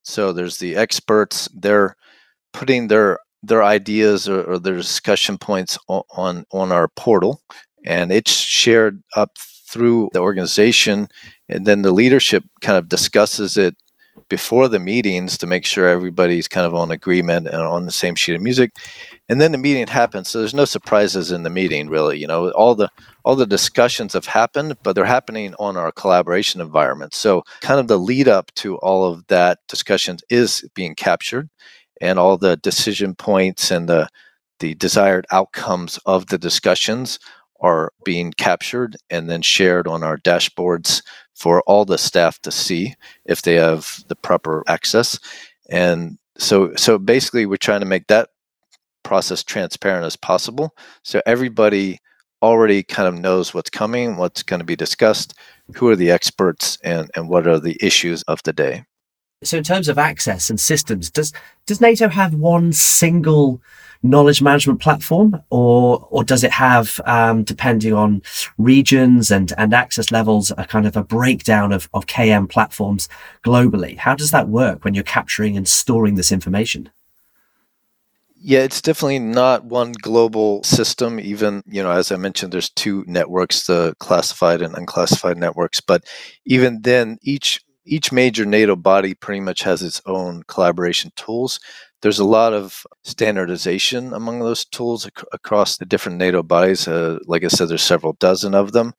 So 0.03 0.33
there's 0.33 0.57
the 0.57 0.75
experts 0.75 1.49
they're 1.53 1.95
putting 2.53 2.87
their 2.87 3.19
their 3.43 3.63
ideas 3.63 4.27
or, 4.27 4.43
or 4.43 4.59
their 4.59 4.75
discussion 4.75 5.37
points 5.37 5.77
on, 5.87 6.03
on 6.15 6.45
on 6.51 6.71
our 6.71 6.87
portal 6.89 7.41
and 7.85 8.11
it's 8.11 8.31
shared 8.31 9.01
up 9.15 9.37
through 9.69 10.09
the 10.13 10.19
organization 10.19 11.07
and 11.47 11.65
then 11.65 11.81
the 11.83 11.91
leadership 11.91 12.43
kind 12.61 12.77
of 12.77 12.89
discusses 12.89 13.55
it 13.55 13.75
before 14.27 14.67
the 14.67 14.79
meetings 14.79 15.37
to 15.37 15.47
make 15.47 15.65
sure 15.65 15.87
everybody's 15.87 16.47
kind 16.47 16.65
of 16.65 16.75
on 16.75 16.91
agreement 16.91 17.47
and 17.47 17.61
on 17.61 17.85
the 17.85 17.91
same 17.91 18.15
sheet 18.15 18.35
of 18.35 18.41
music. 18.41 18.71
And 19.29 19.39
then 19.39 19.51
the 19.51 19.57
meeting 19.57 19.87
happens 19.87 20.29
so 20.29 20.39
there's 20.39 20.53
no 20.53 20.65
surprises 20.65 21.31
in 21.31 21.43
the 21.43 21.49
meeting 21.49 21.87
really 21.89 22.17
you 22.17 22.27
know. 22.27 22.51
All 22.51 22.75
the 22.75 22.89
all 23.23 23.35
the 23.35 23.45
discussions 23.45 24.13
have 24.13 24.25
happened 24.25 24.77
but 24.83 24.93
they're 24.93 25.05
happening 25.05 25.55
on 25.59 25.77
our 25.77 25.91
collaboration 25.91 26.61
environment. 26.61 27.13
So 27.13 27.43
kind 27.61 27.79
of 27.79 27.87
the 27.87 27.99
lead 27.99 28.27
up 28.27 28.53
to 28.55 28.77
all 28.77 29.11
of 29.11 29.25
that 29.27 29.59
discussion 29.67 30.17
is 30.29 30.67
being 30.75 30.95
captured 30.95 31.49
and 32.01 32.17
all 32.19 32.37
the 32.37 32.57
decision 32.57 33.15
points 33.15 33.71
and 33.71 33.87
the 33.87 34.09
the 34.59 34.75
desired 34.75 35.25
outcomes 35.31 35.97
of 36.05 36.27
the 36.27 36.37
discussions 36.37 37.17
are 37.61 37.91
being 38.03 38.31
captured 38.31 38.95
and 39.09 39.29
then 39.29 39.41
shared 39.41 39.87
on 39.87 40.03
our 40.03 40.17
dashboards 40.17 41.01
for 41.33 41.61
all 41.61 41.85
the 41.85 41.97
staff 41.97 42.39
to 42.41 42.51
see 42.51 42.95
if 43.25 43.41
they 43.41 43.55
have 43.55 44.03
the 44.07 44.15
proper 44.15 44.63
access. 44.67 45.19
And 45.69 46.17
so 46.37 46.73
so 46.75 46.97
basically 46.97 47.45
we're 47.45 47.57
trying 47.57 47.81
to 47.81 47.85
make 47.85 48.07
that 48.07 48.29
process 49.03 49.43
transparent 49.43 50.05
as 50.05 50.15
possible 50.15 50.75
so 51.03 51.21
everybody 51.25 51.99
already 52.41 52.83
kind 52.83 53.07
of 53.07 53.19
knows 53.19 53.53
what's 53.53 53.69
coming, 53.69 54.17
what's 54.17 54.43
going 54.43 54.59
to 54.59 54.65
be 54.65 54.75
discussed, 54.75 55.33
who 55.75 55.87
are 55.89 55.95
the 55.95 56.11
experts 56.11 56.77
and 56.83 57.09
and 57.15 57.29
what 57.29 57.47
are 57.47 57.59
the 57.59 57.77
issues 57.81 58.23
of 58.23 58.41
the 58.43 58.53
day. 58.53 58.85
So 59.43 59.57
in 59.57 59.63
terms 59.63 59.87
of 59.87 59.97
access 59.97 60.49
and 60.49 60.59
systems, 60.59 61.09
does 61.09 61.33
does 61.65 61.81
NATO 61.81 62.09
have 62.09 62.33
one 62.33 62.73
single 62.73 63.61
knowledge 64.03 64.41
management 64.41 64.79
platform, 64.81 65.41
or 65.49 66.07
or 66.09 66.23
does 66.23 66.43
it 66.43 66.51
have, 66.51 66.99
um, 67.05 67.43
depending 67.43 67.93
on 67.93 68.21
regions 68.57 69.31
and 69.31 69.53
and 69.57 69.73
access 69.73 70.11
levels, 70.11 70.51
a 70.57 70.65
kind 70.65 70.87
of 70.87 70.95
a 70.97 71.03
breakdown 71.03 71.71
of 71.71 71.89
of 71.93 72.05
KM 72.07 72.49
platforms 72.49 73.09
globally? 73.43 73.97
How 73.97 74.15
does 74.15 74.31
that 74.31 74.49
work 74.49 74.83
when 74.85 74.93
you're 74.93 75.03
capturing 75.03 75.57
and 75.57 75.67
storing 75.67 76.15
this 76.15 76.31
information? 76.31 76.89
Yeah, 78.41 78.59
it's 78.59 78.81
definitely 78.81 79.19
not 79.19 79.65
one 79.65 79.91
global 79.91 80.63
system. 80.63 81.19
Even, 81.19 81.61
you 81.67 81.83
know, 81.83 81.91
as 81.91 82.09
I 82.09 82.15
mentioned, 82.15 82.53
there's 82.53 82.69
two 82.69 83.03
networks, 83.05 83.67
the 83.67 83.93
classified 83.99 84.61
and 84.61 84.77
unclassified 84.77 85.37
networks. 85.37 85.81
But 85.81 86.05
even 86.45 86.81
then, 86.83 87.17
each 87.21 87.59
each 87.85 88.11
major 88.11 88.45
NATO 88.45 88.75
body 88.75 89.13
pretty 89.13 89.41
much 89.41 89.63
has 89.63 89.81
its 89.81 90.01
own 90.05 90.43
collaboration 90.47 91.11
tools. 91.17 91.59
There's 92.01 92.19
a 92.19 92.25
lot 92.25 92.53
of 92.53 92.85
standardization 93.03 94.13
among 94.13 94.39
those 94.39 94.65
tools 94.65 95.05
ac- 95.05 95.25
across 95.33 95.77
the 95.77 95.85
different 95.85 96.17
NATO 96.17 96.43
bodies. 96.43 96.87
Uh, 96.87 97.19
like 97.25 97.43
I 97.43 97.47
said, 97.47 97.69
there's 97.69 97.83
several 97.83 98.13
dozen 98.13 98.55
of 98.55 98.71
them, 98.71 98.93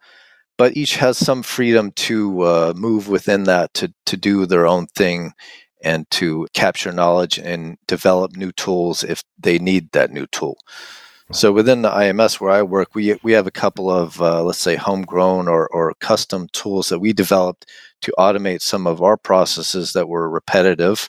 but 0.58 0.76
each 0.76 0.96
has 0.96 1.16
some 1.18 1.42
freedom 1.42 1.92
to 1.92 2.42
uh, 2.42 2.72
move 2.76 3.08
within 3.08 3.44
that 3.44 3.72
to 3.74 3.92
to 4.06 4.16
do 4.16 4.46
their 4.46 4.66
own 4.66 4.86
thing 4.88 5.32
and 5.82 6.10
to 6.10 6.46
capture 6.52 6.92
knowledge 6.92 7.38
and 7.38 7.78
develop 7.86 8.36
new 8.36 8.52
tools 8.52 9.02
if 9.02 9.22
they 9.38 9.58
need 9.58 9.90
that 9.92 10.10
new 10.10 10.26
tool. 10.26 10.58
So 11.32 11.52
within 11.52 11.82
the 11.82 11.90
IMS 11.90 12.40
where 12.40 12.50
I 12.50 12.62
work, 12.62 12.94
we 12.94 13.16
we 13.22 13.32
have 13.32 13.46
a 13.46 13.52
couple 13.52 13.88
of 13.88 14.20
uh, 14.20 14.42
let's 14.42 14.58
say 14.58 14.74
homegrown 14.76 15.46
or 15.46 15.68
or 15.68 15.94
custom 16.00 16.48
tools 16.52 16.88
that 16.88 16.98
we 16.98 17.12
developed 17.12 17.66
to 18.02 18.12
automate 18.18 18.62
some 18.62 18.86
of 18.86 19.00
our 19.02 19.16
processes 19.16 19.92
that 19.92 20.08
were 20.08 20.28
repetitive, 20.28 21.08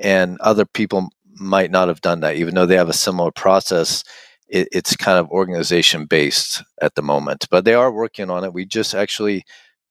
and 0.00 0.38
other 0.40 0.64
people 0.64 1.08
might 1.34 1.70
not 1.70 1.88
have 1.88 2.00
done 2.00 2.20
that, 2.20 2.36
even 2.36 2.54
though 2.54 2.66
they 2.66 2.76
have 2.76 2.88
a 2.88 2.94
similar 2.94 3.30
process. 3.30 4.04
It, 4.48 4.68
it's 4.72 4.96
kind 4.96 5.18
of 5.18 5.30
organization 5.30 6.06
based 6.06 6.64
at 6.82 6.96
the 6.96 7.02
moment, 7.02 7.46
but 7.50 7.64
they 7.64 7.74
are 7.74 7.92
working 7.92 8.30
on 8.30 8.42
it. 8.44 8.52
We 8.52 8.66
just 8.66 8.94
actually 8.94 9.44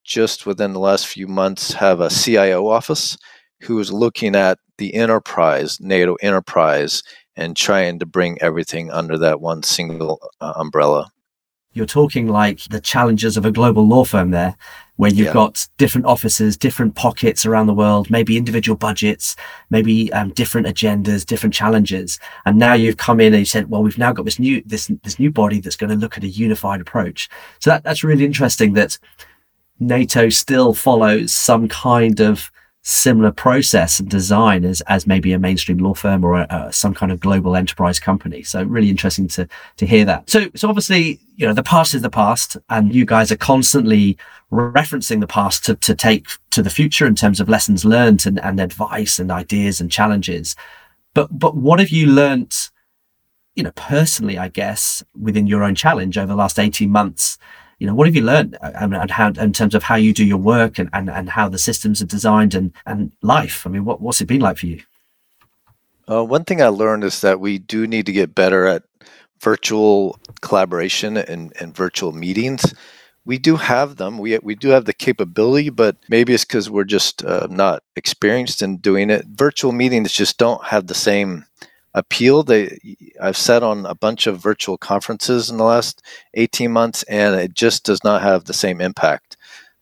just 0.03 0.45
within 0.45 0.73
the 0.73 0.79
last 0.79 1.07
few 1.07 1.27
months 1.27 1.73
have 1.73 2.01
a 2.01 2.09
CIO 2.09 2.67
office 2.67 3.17
who 3.61 3.79
is 3.79 3.91
looking 3.93 4.35
at 4.35 4.57
the 4.77 4.95
enterprise, 4.95 5.79
NATO 5.79 6.15
enterprise, 6.15 7.03
and 7.35 7.55
trying 7.55 7.99
to 7.99 8.05
bring 8.05 8.41
everything 8.41 8.91
under 8.91 9.17
that 9.17 9.39
one 9.39 9.63
single 9.63 10.19
uh, 10.41 10.53
umbrella. 10.55 11.11
You're 11.73 11.85
talking 11.85 12.27
like 12.27 12.63
the 12.69 12.81
challenges 12.81 13.37
of 13.37 13.45
a 13.45 13.51
global 13.51 13.87
law 13.87 14.03
firm 14.03 14.31
there, 14.31 14.57
where 14.99 15.09
you've 15.09 15.27
yeah. 15.27 15.33
got 15.33 15.65
different 15.77 16.05
offices, 16.05 16.57
different 16.57 16.93
pockets 16.93 17.45
around 17.45 17.67
the 17.67 17.73
world, 17.73 18.09
maybe 18.09 18.35
individual 18.35 18.75
budgets, 18.75 19.33
maybe 19.69 20.11
um, 20.11 20.29
different 20.31 20.67
agendas, 20.67 21.25
different 21.25 21.55
challenges. 21.55 22.19
And 22.45 22.59
now 22.59 22.73
you've 22.73 22.97
come 22.97 23.21
in 23.21 23.33
and 23.33 23.39
you 23.39 23.45
said, 23.45 23.69
well, 23.69 23.81
we've 23.81 23.97
now 23.97 24.11
got 24.11 24.25
this 24.25 24.39
new 24.39 24.61
this 24.65 24.91
this 25.05 25.17
new 25.17 25.31
body 25.31 25.61
that's 25.61 25.77
going 25.77 25.89
to 25.89 25.95
look 25.95 26.17
at 26.17 26.25
a 26.25 26.27
unified 26.27 26.81
approach. 26.81 27.29
So 27.59 27.69
that, 27.69 27.85
that's 27.85 28.03
really 28.03 28.25
interesting 28.25 28.73
that 28.73 28.97
NATO 29.79 30.27
still 30.27 30.73
follows 30.73 31.31
some 31.31 31.69
kind 31.69 32.19
of 32.19 32.51
similar 32.81 33.31
process 33.31 34.01
and 34.01 34.09
design 34.09 34.65
as, 34.65 34.81
as 34.81 35.07
maybe 35.07 35.31
a 35.31 35.39
mainstream 35.39 35.77
law 35.77 35.93
firm 35.93 36.25
or 36.25 36.41
a, 36.41 36.47
a, 36.49 36.73
some 36.73 36.93
kind 36.93 37.13
of 37.13 37.21
global 37.21 37.55
enterprise 37.55 38.01
company. 38.01 38.43
So 38.43 38.63
really 38.63 38.89
interesting 38.89 39.29
to 39.29 39.47
to 39.77 39.85
hear 39.85 40.03
that. 40.03 40.29
So 40.29 40.49
so 40.55 40.67
obviously 40.67 41.21
you 41.39 41.47
know 41.47 41.53
the 41.53 41.63
past 41.63 41.93
is 41.93 42.01
the 42.01 42.09
past, 42.09 42.57
and 42.69 42.93
you 42.93 43.05
guys 43.05 43.31
are 43.31 43.37
constantly 43.37 44.17
referencing 44.51 45.21
the 45.21 45.27
past 45.27 45.63
to 45.65 45.75
to 45.75 45.95
take 45.95 46.27
to 46.51 46.61
the 46.61 46.69
future 46.69 47.07
in 47.07 47.15
terms 47.15 47.39
of 47.39 47.47
lessons 47.47 47.85
learned 47.85 48.25
and, 48.25 48.39
and 48.41 48.59
advice 48.59 49.19
and 49.19 49.31
ideas 49.31 49.79
and 49.79 49.89
challenges. 49.89 50.57
But 51.13 51.29
but 51.31 51.55
what 51.55 51.79
have 51.79 51.91
you 51.91 52.07
learnt? 52.07 52.71
You 53.55 53.63
know, 53.63 53.71
personally, 53.71 54.37
I 54.37 54.49
guess 54.49 55.01
within 55.17 55.47
your 55.47 55.63
own 55.63 55.75
challenge 55.75 56.17
over 56.17 56.27
the 56.27 56.35
last 56.35 56.59
eighteen 56.59 56.89
months 56.89 57.37
you 57.79 57.87
know, 57.87 57.95
what 57.95 58.07
have 58.07 58.15
you 58.15 58.21
learned 58.21 58.57
uh, 58.61 58.71
and 58.75 59.09
how, 59.09 59.29
in 59.29 59.53
terms 59.53 59.73
of 59.73 59.83
how 59.83 59.95
you 59.95 60.13
do 60.13 60.25
your 60.25 60.37
work 60.37 60.79
and, 60.79 60.89
and, 60.91 61.09
and 61.09 61.29
how 61.29 61.47
the 61.47 61.57
systems 61.57 62.01
are 62.01 62.05
designed 62.05 62.53
and, 62.53 62.73
and 62.85 63.13
life? 63.21 63.65
I 63.65 63.69
mean, 63.69 63.85
what, 63.85 64.01
what's 64.01 64.19
it 64.19 64.25
been 64.25 64.41
like 64.41 64.57
for 64.57 64.65
you? 64.65 64.81
Uh, 66.09 66.25
one 66.25 66.43
thing 66.43 66.61
I 66.61 66.67
learned 66.67 67.05
is 67.05 67.21
that 67.21 67.39
we 67.39 67.57
do 67.57 67.87
need 67.87 68.05
to 68.07 68.11
get 68.11 68.35
better 68.35 68.67
at 68.67 68.83
virtual 69.41 70.19
collaboration 70.41 71.17
and, 71.17 71.53
and 71.59 71.75
virtual 71.75 72.11
meetings. 72.11 72.73
We 73.25 73.37
do 73.37 73.57
have 73.57 73.97
them. 73.97 74.17
We, 74.17 74.37
we 74.39 74.55
do 74.55 74.69
have 74.69 74.85
the 74.85 74.93
capability, 74.93 75.69
but 75.69 75.97
maybe 76.09 76.33
it's 76.33 76.45
because 76.45 76.69
we're 76.69 76.83
just 76.83 77.23
uh, 77.23 77.47
not 77.49 77.83
experienced 77.95 78.61
in 78.61 78.77
doing 78.77 79.09
it. 79.09 79.25
Virtual 79.27 79.71
meetings 79.71 80.13
just 80.13 80.37
don't 80.37 80.63
have 80.65 80.87
the 80.87 80.95
same 80.95 81.45
appeal. 81.93 82.43
They, 82.43 82.79
I've 83.21 83.37
sat 83.37 83.61
on 83.63 83.85
a 83.85 83.95
bunch 83.95 84.27
of 84.27 84.39
virtual 84.39 84.77
conferences 84.77 85.49
in 85.49 85.57
the 85.57 85.63
last 85.63 86.01
18 86.33 86.71
months, 86.71 87.03
and 87.03 87.35
it 87.35 87.53
just 87.53 87.83
does 87.83 88.03
not 88.03 88.21
have 88.21 88.45
the 88.45 88.53
same 88.53 88.81
impact. 88.81 89.28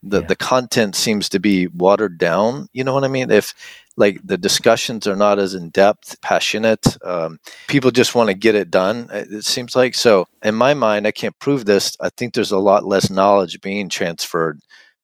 The, 0.03 0.21
yeah. 0.21 0.27
the 0.27 0.35
content 0.35 0.95
seems 0.95 1.27
to 1.29 1.39
be 1.39 1.67
watered 1.67 2.17
down. 2.17 2.69
You 2.71 2.83
know 2.83 2.93
what 2.93 3.03
I 3.03 3.07
mean? 3.07 3.31
If 3.31 3.53
like 3.97 4.19
the 4.23 4.37
discussions 4.37 5.07
are 5.07 5.15
not 5.15 5.39
as 5.39 5.55
in 5.55 5.69
depth, 5.69 6.21
passionate, 6.21 6.97
um, 7.03 7.39
people 7.67 7.89
just 7.91 8.13
want 8.13 8.29
to 8.29 8.35
get 8.35 8.55
it 8.55 8.69
done. 8.69 9.09
It 9.11 9.43
seems 9.43 9.75
like 9.75 9.95
so. 9.95 10.27
In 10.43 10.55
my 10.55 10.73
mind, 10.75 11.07
I 11.07 11.11
can't 11.11 11.37
prove 11.39 11.65
this. 11.65 11.97
I 11.99 12.09
think 12.09 12.33
there's 12.33 12.51
a 12.51 12.59
lot 12.59 12.85
less 12.85 13.09
knowledge 13.09 13.59
being 13.61 13.89
transferred 13.89 14.59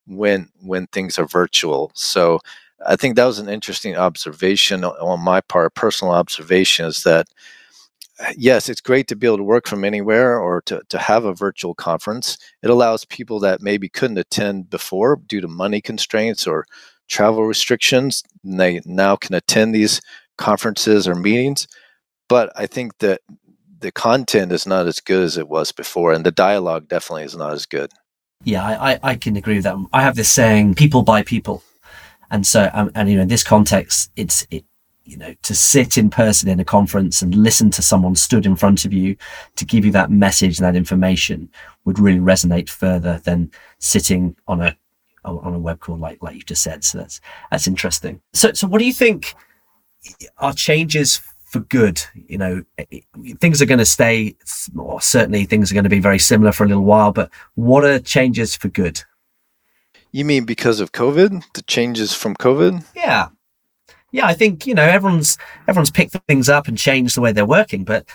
when 0.05 0.49
when 0.61 0.87
things 0.87 1.17
are 1.17 1.25
virtual. 1.25 1.91
So 1.95 2.39
I 2.85 2.95
think 2.95 3.15
that 3.15 3.25
was 3.25 3.39
an 3.39 3.49
interesting 3.49 3.95
observation 3.95 4.83
on 4.83 5.19
my 5.19 5.41
part, 5.41 5.73
personal 5.75 6.13
observation 6.13 6.85
is 6.85 7.03
that 7.03 7.27
yes, 8.37 8.69
it's 8.69 8.81
great 8.81 9.07
to 9.07 9.15
be 9.15 9.27
able 9.27 9.37
to 9.37 9.43
work 9.43 9.67
from 9.67 9.83
anywhere 9.83 10.39
or 10.39 10.61
to, 10.63 10.81
to 10.89 10.97
have 10.97 11.25
a 11.25 11.33
virtual 11.33 11.73
conference. 11.73 12.37
It 12.61 12.69
allows 12.69 13.05
people 13.05 13.39
that 13.41 13.61
maybe 13.61 13.89
couldn't 13.89 14.17
attend 14.17 14.69
before 14.69 15.19
due 15.27 15.41
to 15.41 15.47
money 15.47 15.81
constraints 15.81 16.45
or 16.47 16.65
travel 17.09 17.43
restrictions, 17.45 18.23
they 18.43 18.81
now 18.85 19.15
can 19.15 19.35
attend 19.35 19.73
these 19.73 20.01
conferences 20.37 21.07
or 21.07 21.15
meetings. 21.15 21.67
But 22.29 22.51
I 22.55 22.65
think 22.65 22.97
that 22.99 23.21
the 23.79 23.91
content 23.91 24.51
is 24.51 24.65
not 24.65 24.87
as 24.87 24.99
good 24.99 25.23
as 25.23 25.37
it 25.37 25.49
was 25.49 25.71
before, 25.71 26.13
and 26.13 26.25
the 26.25 26.31
dialogue 26.31 26.87
definitely 26.87 27.23
is 27.23 27.35
not 27.35 27.53
as 27.53 27.65
good. 27.65 27.91
Yeah, 28.43 28.63
I, 28.63 28.99
I 29.03 29.15
can 29.15 29.35
agree 29.35 29.55
with 29.55 29.63
that. 29.65 29.75
I 29.93 30.01
have 30.01 30.15
this 30.15 30.31
saying, 30.31 30.75
people 30.75 31.03
buy 31.03 31.23
people. 31.23 31.63
And 32.31 32.47
so, 32.47 32.69
um, 32.73 32.91
and 32.95 33.09
you 33.09 33.15
know, 33.17 33.21
in 33.21 33.27
this 33.27 33.43
context, 33.43 34.11
it's 34.15 34.47
it, 34.49 34.65
you 35.05 35.17
know, 35.17 35.33
to 35.43 35.53
sit 35.53 35.97
in 35.97 36.09
person 36.09 36.49
in 36.49 36.59
a 36.59 36.65
conference 36.65 37.21
and 37.21 37.35
listen 37.35 37.69
to 37.71 37.81
someone 37.81 38.15
stood 38.15 38.45
in 38.45 38.55
front 38.55 38.85
of 38.85 38.93
you 38.93 39.15
to 39.55 39.65
give 39.65 39.85
you 39.85 39.91
that 39.91 40.09
message, 40.09 40.59
and 40.59 40.65
that 40.65 40.77
information 40.77 41.49
would 41.85 41.99
really 41.99 42.19
resonate 42.19 42.69
further 42.69 43.19
than 43.23 43.51
sitting 43.79 44.35
on 44.47 44.61
a 44.61 44.77
on 45.25 45.53
a 45.53 45.59
web 45.59 45.79
call 45.79 45.97
like 45.97 46.21
like 46.21 46.35
you 46.35 46.41
just 46.41 46.63
said. 46.63 46.83
So 46.83 46.99
that's 46.99 47.21
that's 47.51 47.67
interesting. 47.67 48.21
So 48.33 48.53
so 48.53 48.67
what 48.67 48.79
do 48.79 48.85
you 48.85 48.93
think 48.93 49.35
are 50.37 50.53
changes 50.53 51.21
for 51.45 51.59
good? 51.59 52.01
You 52.27 52.37
know, 52.37 52.63
things 53.39 53.61
are 53.61 53.65
going 53.65 53.79
to 53.79 53.85
stay, 53.85 54.35
or 54.77 55.01
certainly 55.01 55.45
things 55.45 55.71
are 55.71 55.75
going 55.75 55.83
to 55.83 55.89
be 55.89 55.99
very 55.99 56.19
similar 56.19 56.51
for 56.51 56.63
a 56.63 56.67
little 56.67 56.83
while. 56.83 57.11
But 57.11 57.29
what 57.55 57.83
are 57.83 57.99
changes 57.99 58.55
for 58.55 58.69
good? 58.69 59.03
You 60.11 60.25
mean 60.25 60.45
because 60.45 60.79
of 60.79 60.91
COVID? 60.91 61.43
The 61.53 61.61
changes 61.63 62.13
from 62.13 62.35
COVID? 62.35 62.85
Yeah. 62.95 63.29
Yeah, 64.13 64.27
I 64.27 64.33
think, 64.33 64.65
you 64.67 64.75
know, 64.75 64.83
everyone's 64.83 65.37
everyone's 65.67 65.91
picked 65.91 66.15
things 66.27 66.47
up 66.47 66.67
and 66.67 66.77
changed 66.77 67.17
the 67.17 67.21
way 67.21 67.33
they're 67.33 67.45
working, 67.45 67.83
but 67.83 68.07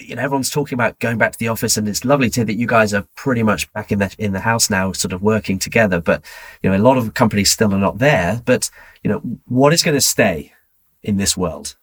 you 0.00 0.16
know, 0.16 0.22
everyone's 0.22 0.50
talking 0.50 0.74
about 0.74 0.98
going 0.98 1.18
back 1.18 1.30
to 1.30 1.38
the 1.38 1.46
office 1.46 1.76
and 1.76 1.88
it's 1.88 2.04
lovely 2.04 2.28
to 2.28 2.40
hear 2.40 2.44
that 2.44 2.58
you 2.58 2.66
guys 2.66 2.92
are 2.92 3.06
pretty 3.14 3.44
much 3.44 3.72
back 3.72 3.92
in 3.92 4.00
the 4.00 4.12
in 4.18 4.32
the 4.32 4.40
house 4.40 4.68
now, 4.68 4.90
sort 4.90 5.12
of 5.12 5.22
working 5.22 5.60
together. 5.60 6.00
But, 6.00 6.24
you 6.62 6.68
know, 6.68 6.76
a 6.76 6.82
lot 6.82 6.98
of 6.98 7.14
companies 7.14 7.52
still 7.52 7.72
are 7.72 7.78
not 7.78 7.98
there. 7.98 8.42
But, 8.44 8.68
you 9.04 9.10
know, 9.10 9.18
what 9.46 9.72
is 9.72 9.84
going 9.84 9.96
to 9.96 10.00
stay 10.00 10.52
in 11.02 11.16
this 11.16 11.36
world? 11.36 11.76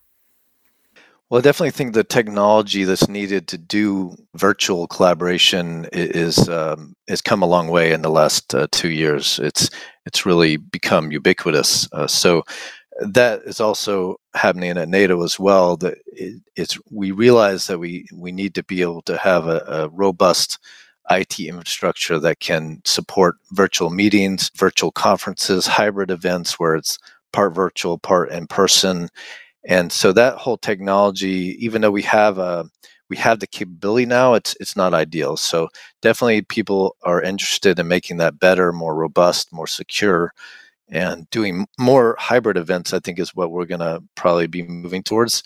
Well, 1.30 1.40
I 1.40 1.42
definitely 1.42 1.72
think 1.72 1.94
the 1.94 2.04
technology 2.04 2.86
that's 2.86 3.10
needed 3.10 3.48
to 3.50 3.58
do 3.58 4.16
virtual 4.36 4.88
collaboration 4.88 5.88
is 5.92 6.48
um, 6.50 6.96
has 7.08 7.22
come 7.22 7.42
a 7.42 7.48
long 7.48 7.68
way 7.70 7.92
in 7.94 8.02
the 8.02 8.10
last 8.10 8.54
uh, 8.54 8.68
two 8.72 8.90
years. 8.90 9.40
It's 9.40 9.70
it's 10.06 10.26
really 10.26 10.58
become 10.58 11.12
ubiquitous. 11.12 11.88
Uh, 11.92 12.08
so 12.08 12.44
that 13.00 13.42
is 13.44 13.60
also 13.60 14.18
happening 14.36 14.78
at 14.78 14.90
NATO 14.90 15.24
as 15.24 15.40
well. 15.40 15.78
That 15.78 15.98
it, 16.08 16.42
it's 16.56 16.78
we 16.92 17.12
realize 17.12 17.68
that 17.68 17.80
we 17.80 18.06
we 18.14 18.32
need 18.32 18.56
to 18.56 18.64
be 18.64 18.82
able 18.82 19.02
to 19.04 19.18
have 19.18 19.48
a, 19.48 19.60
a 19.68 19.90
robust 19.90 20.60
IT 21.10 21.40
infrastructure 21.40 22.20
that 22.20 22.40
can 22.40 22.82
support 22.86 23.38
virtual 23.52 23.90
meetings, 23.90 24.52
virtual 24.56 24.92
conferences, 24.92 25.68
hybrid 25.68 26.12
events 26.12 26.60
where 26.60 26.76
it's 26.76 26.98
part 27.32 27.56
virtual, 27.56 27.98
part 27.98 28.32
in 28.32 28.48
person 28.48 29.10
and 29.68 29.92
so 29.92 30.14
that 30.14 30.38
whole 30.38 30.58
technology, 30.58 31.58
even 31.60 31.82
though 31.82 31.92
we 31.92 32.04
have 32.04 32.38
a 32.40 32.66
we 33.10 33.18
have 33.18 33.40
the 33.40 33.48
capability 33.48 34.06
now, 34.06 34.34
it's 34.34 34.56
it's 34.60 34.76
not 34.76 34.94
ideal. 34.94 35.38
So 35.38 35.70
definitely 36.02 36.42
people 36.44 36.96
are 37.04 37.22
interested 37.22 37.78
in 37.80 37.88
making 37.88 38.18
that 38.18 38.40
better, 38.40 38.72
more 38.74 38.96
robust, 38.96 39.54
more 39.54 39.68
secure, 39.68 40.34
and 40.90 41.30
doing 41.30 41.68
more 41.78 42.16
hybrid 42.20 42.58
events. 42.58 42.94
I 42.94 43.00
think 43.00 43.20
is 43.20 43.36
what 43.36 43.52
we're 43.52 43.66
going 43.66 43.80
to 43.80 44.02
probably 44.16 44.48
be 44.48 44.64
moving 44.64 45.04
towards, 45.04 45.44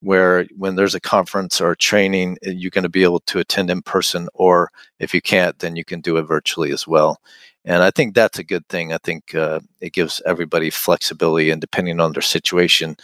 where 0.00 0.46
when 0.56 0.76
there's 0.76 0.94
a 0.94 1.00
conference 1.00 1.60
or 1.60 1.72
a 1.72 1.76
training, 1.76 2.38
eh, 2.44 2.50
you're 2.50 2.70
going 2.70 2.84
to 2.84 2.88
be 2.88 3.02
able 3.02 3.20
to 3.20 3.38
attend 3.38 3.70
in 3.70 3.82
person, 3.82 4.28
or 4.34 4.70
if 4.98 5.14
you 5.14 5.20
can't, 5.20 5.58
then 5.58 5.76
you 5.76 5.84
can 5.84 6.00
do 6.00 6.16
it 6.16 6.22
virtually 6.22 6.70
as 6.70 6.86
well. 6.86 7.20
And 7.64 7.82
I 7.82 7.90
think 7.90 8.14
that's 8.14 8.38
a 8.38 8.44
good 8.44 8.68
thing. 8.68 8.92
I 8.92 8.98
think 8.98 9.34
uh, 9.34 9.60
it 9.80 9.94
gives 9.94 10.20
everybody 10.26 10.70
flexibility, 10.70 11.50
and 11.50 11.60
depending 11.60 11.98
on 12.00 12.12
their 12.12 12.22
situation, 12.22 12.96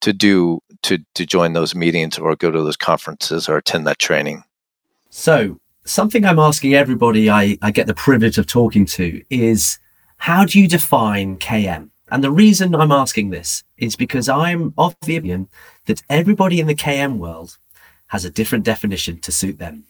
to 0.00 0.12
do 0.12 0.60
to 0.82 0.98
to 1.14 1.26
join 1.26 1.52
those 1.52 1.74
meetings 1.74 2.18
or 2.18 2.34
go 2.36 2.50
to 2.50 2.62
those 2.62 2.76
conferences 2.76 3.48
or 3.48 3.56
attend 3.56 3.86
that 3.86 3.98
training. 3.98 4.42
So 5.10 5.58
something 5.84 6.24
I'm 6.24 6.38
asking 6.38 6.74
everybody 6.74 7.30
I, 7.30 7.58
I 7.62 7.70
get 7.70 7.86
the 7.86 7.94
privilege 7.94 8.38
of 8.38 8.46
talking 8.46 8.84
to 8.86 9.22
is 9.30 9.78
how 10.18 10.44
do 10.44 10.60
you 10.60 10.68
define 10.68 11.38
KM? 11.38 11.90
And 12.10 12.22
the 12.22 12.30
reason 12.30 12.74
I'm 12.74 12.92
asking 12.92 13.30
this 13.30 13.64
is 13.76 13.96
because 13.96 14.28
I'm 14.28 14.72
of 14.78 14.96
the 15.02 15.16
opinion 15.16 15.48
that 15.86 16.02
everybody 16.08 16.60
in 16.60 16.66
the 16.66 16.74
KM 16.74 17.18
world 17.18 17.58
has 18.08 18.24
a 18.24 18.30
different 18.30 18.64
definition 18.64 19.18
to 19.20 19.32
suit 19.32 19.58
them. 19.58 19.84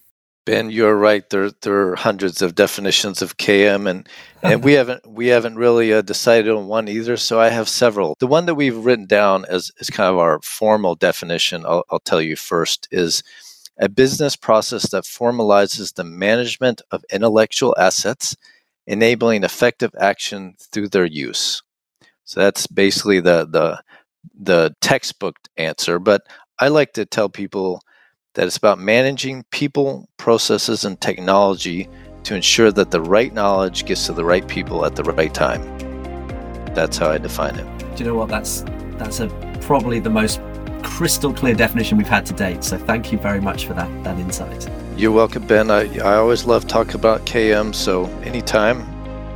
Ben, 0.47 0.71
you're 0.71 0.97
right. 0.97 1.29
There, 1.29 1.51
there 1.51 1.89
are 1.89 1.97
hundreds 1.97 2.41
of 2.41 2.55
definitions 2.55 3.21
of 3.21 3.37
KM, 3.37 3.91
and 3.91 4.09
and 4.43 4.63
we 4.65 4.75
haven't 4.75 5.05
we 5.05 5.27
haven't 5.27 5.57
really 5.57 5.93
uh, 5.93 6.03
decided 6.03 6.53
on 6.53 6.69
one 6.69 6.89
either. 6.89 7.17
So 7.17 7.41
I 7.41 7.49
have 7.49 7.69
several. 7.69 8.15
The 8.21 8.29
one 8.29 8.47
that 8.47 8.55
we've 8.55 8.77
written 8.77 9.07
down 9.07 9.45
as 9.47 9.73
is 9.81 9.91
kind 9.91 10.09
of 10.09 10.19
our 10.19 10.41
formal 10.43 10.95
definition. 10.95 11.67
I'll, 11.67 11.85
I'll 11.91 11.99
tell 11.99 12.23
you 12.23 12.37
first 12.37 12.87
is 12.93 13.25
a 13.79 13.89
business 13.89 14.37
process 14.37 14.91
that 14.91 15.03
formalizes 15.03 15.95
the 15.95 16.05
management 16.05 16.81
of 16.93 17.05
intellectual 17.13 17.75
assets, 17.77 18.37
enabling 18.87 19.45
effective 19.45 19.93
action 19.99 20.55
through 20.73 20.89
their 20.89 21.05
use. 21.05 21.63
So 22.25 22.41
that's 22.41 22.67
basically 22.67 23.21
the 23.21 23.47
the 23.47 23.83
the 24.39 24.75
textbook 24.81 25.37
answer. 25.57 25.99
But 25.99 26.23
I 26.59 26.69
like 26.69 26.93
to 26.95 27.07
tell 27.07 27.29
people 27.29 27.81
that 28.35 28.47
it's 28.47 28.57
about 28.57 28.79
managing 28.79 29.45
people, 29.51 30.09
processes, 30.17 30.85
and 30.85 31.01
technology 31.01 31.89
to 32.25 32.35
ensure 32.35 32.73
that 32.73 32.91
the 32.91 33.01
right 33.01 33.33
knowledge 33.33 33.87
gets 33.87 34.07
to 34.07 34.13
the 34.13 34.25
right 34.25 34.47
people 34.49 34.85
at 34.85 34.97
the 34.97 35.05
right 35.05 35.33
time. 35.33 35.63
That's 36.75 36.99
how 36.99 37.11
I 37.11 37.19
define 37.19 37.57
it. 37.57 37.97
Do 37.97 38.05
you 38.05 38.11
know 38.11 38.17
what? 38.17 38.29
That's 38.29 38.65
that's 38.99 39.21
a 39.21 39.29
probably 39.61 40.01
the 40.01 40.11
most 40.11 40.41
crystal 40.83 41.33
clear 41.33 41.55
definition 41.55 41.99
we've 41.99 42.09
had 42.09 42.27
to 42.27 42.33
date. 42.33 42.65
So 42.65 42.79
thank 42.79 43.13
you 43.13 43.19
very 43.19 43.41
much 43.41 43.67
for 43.67 43.75
that 43.75 44.05
that 44.05 44.19
insight. 44.19 44.69
You're 44.97 45.13
welcome, 45.13 45.47
Ben. 45.47 45.71
I, 45.71 45.95
I 45.99 46.17
always 46.17 46.47
love 46.47 46.67
talking 46.67 46.95
about 46.95 47.27
KM, 47.27 47.75
so 47.75 48.07
anytime. 48.23 48.83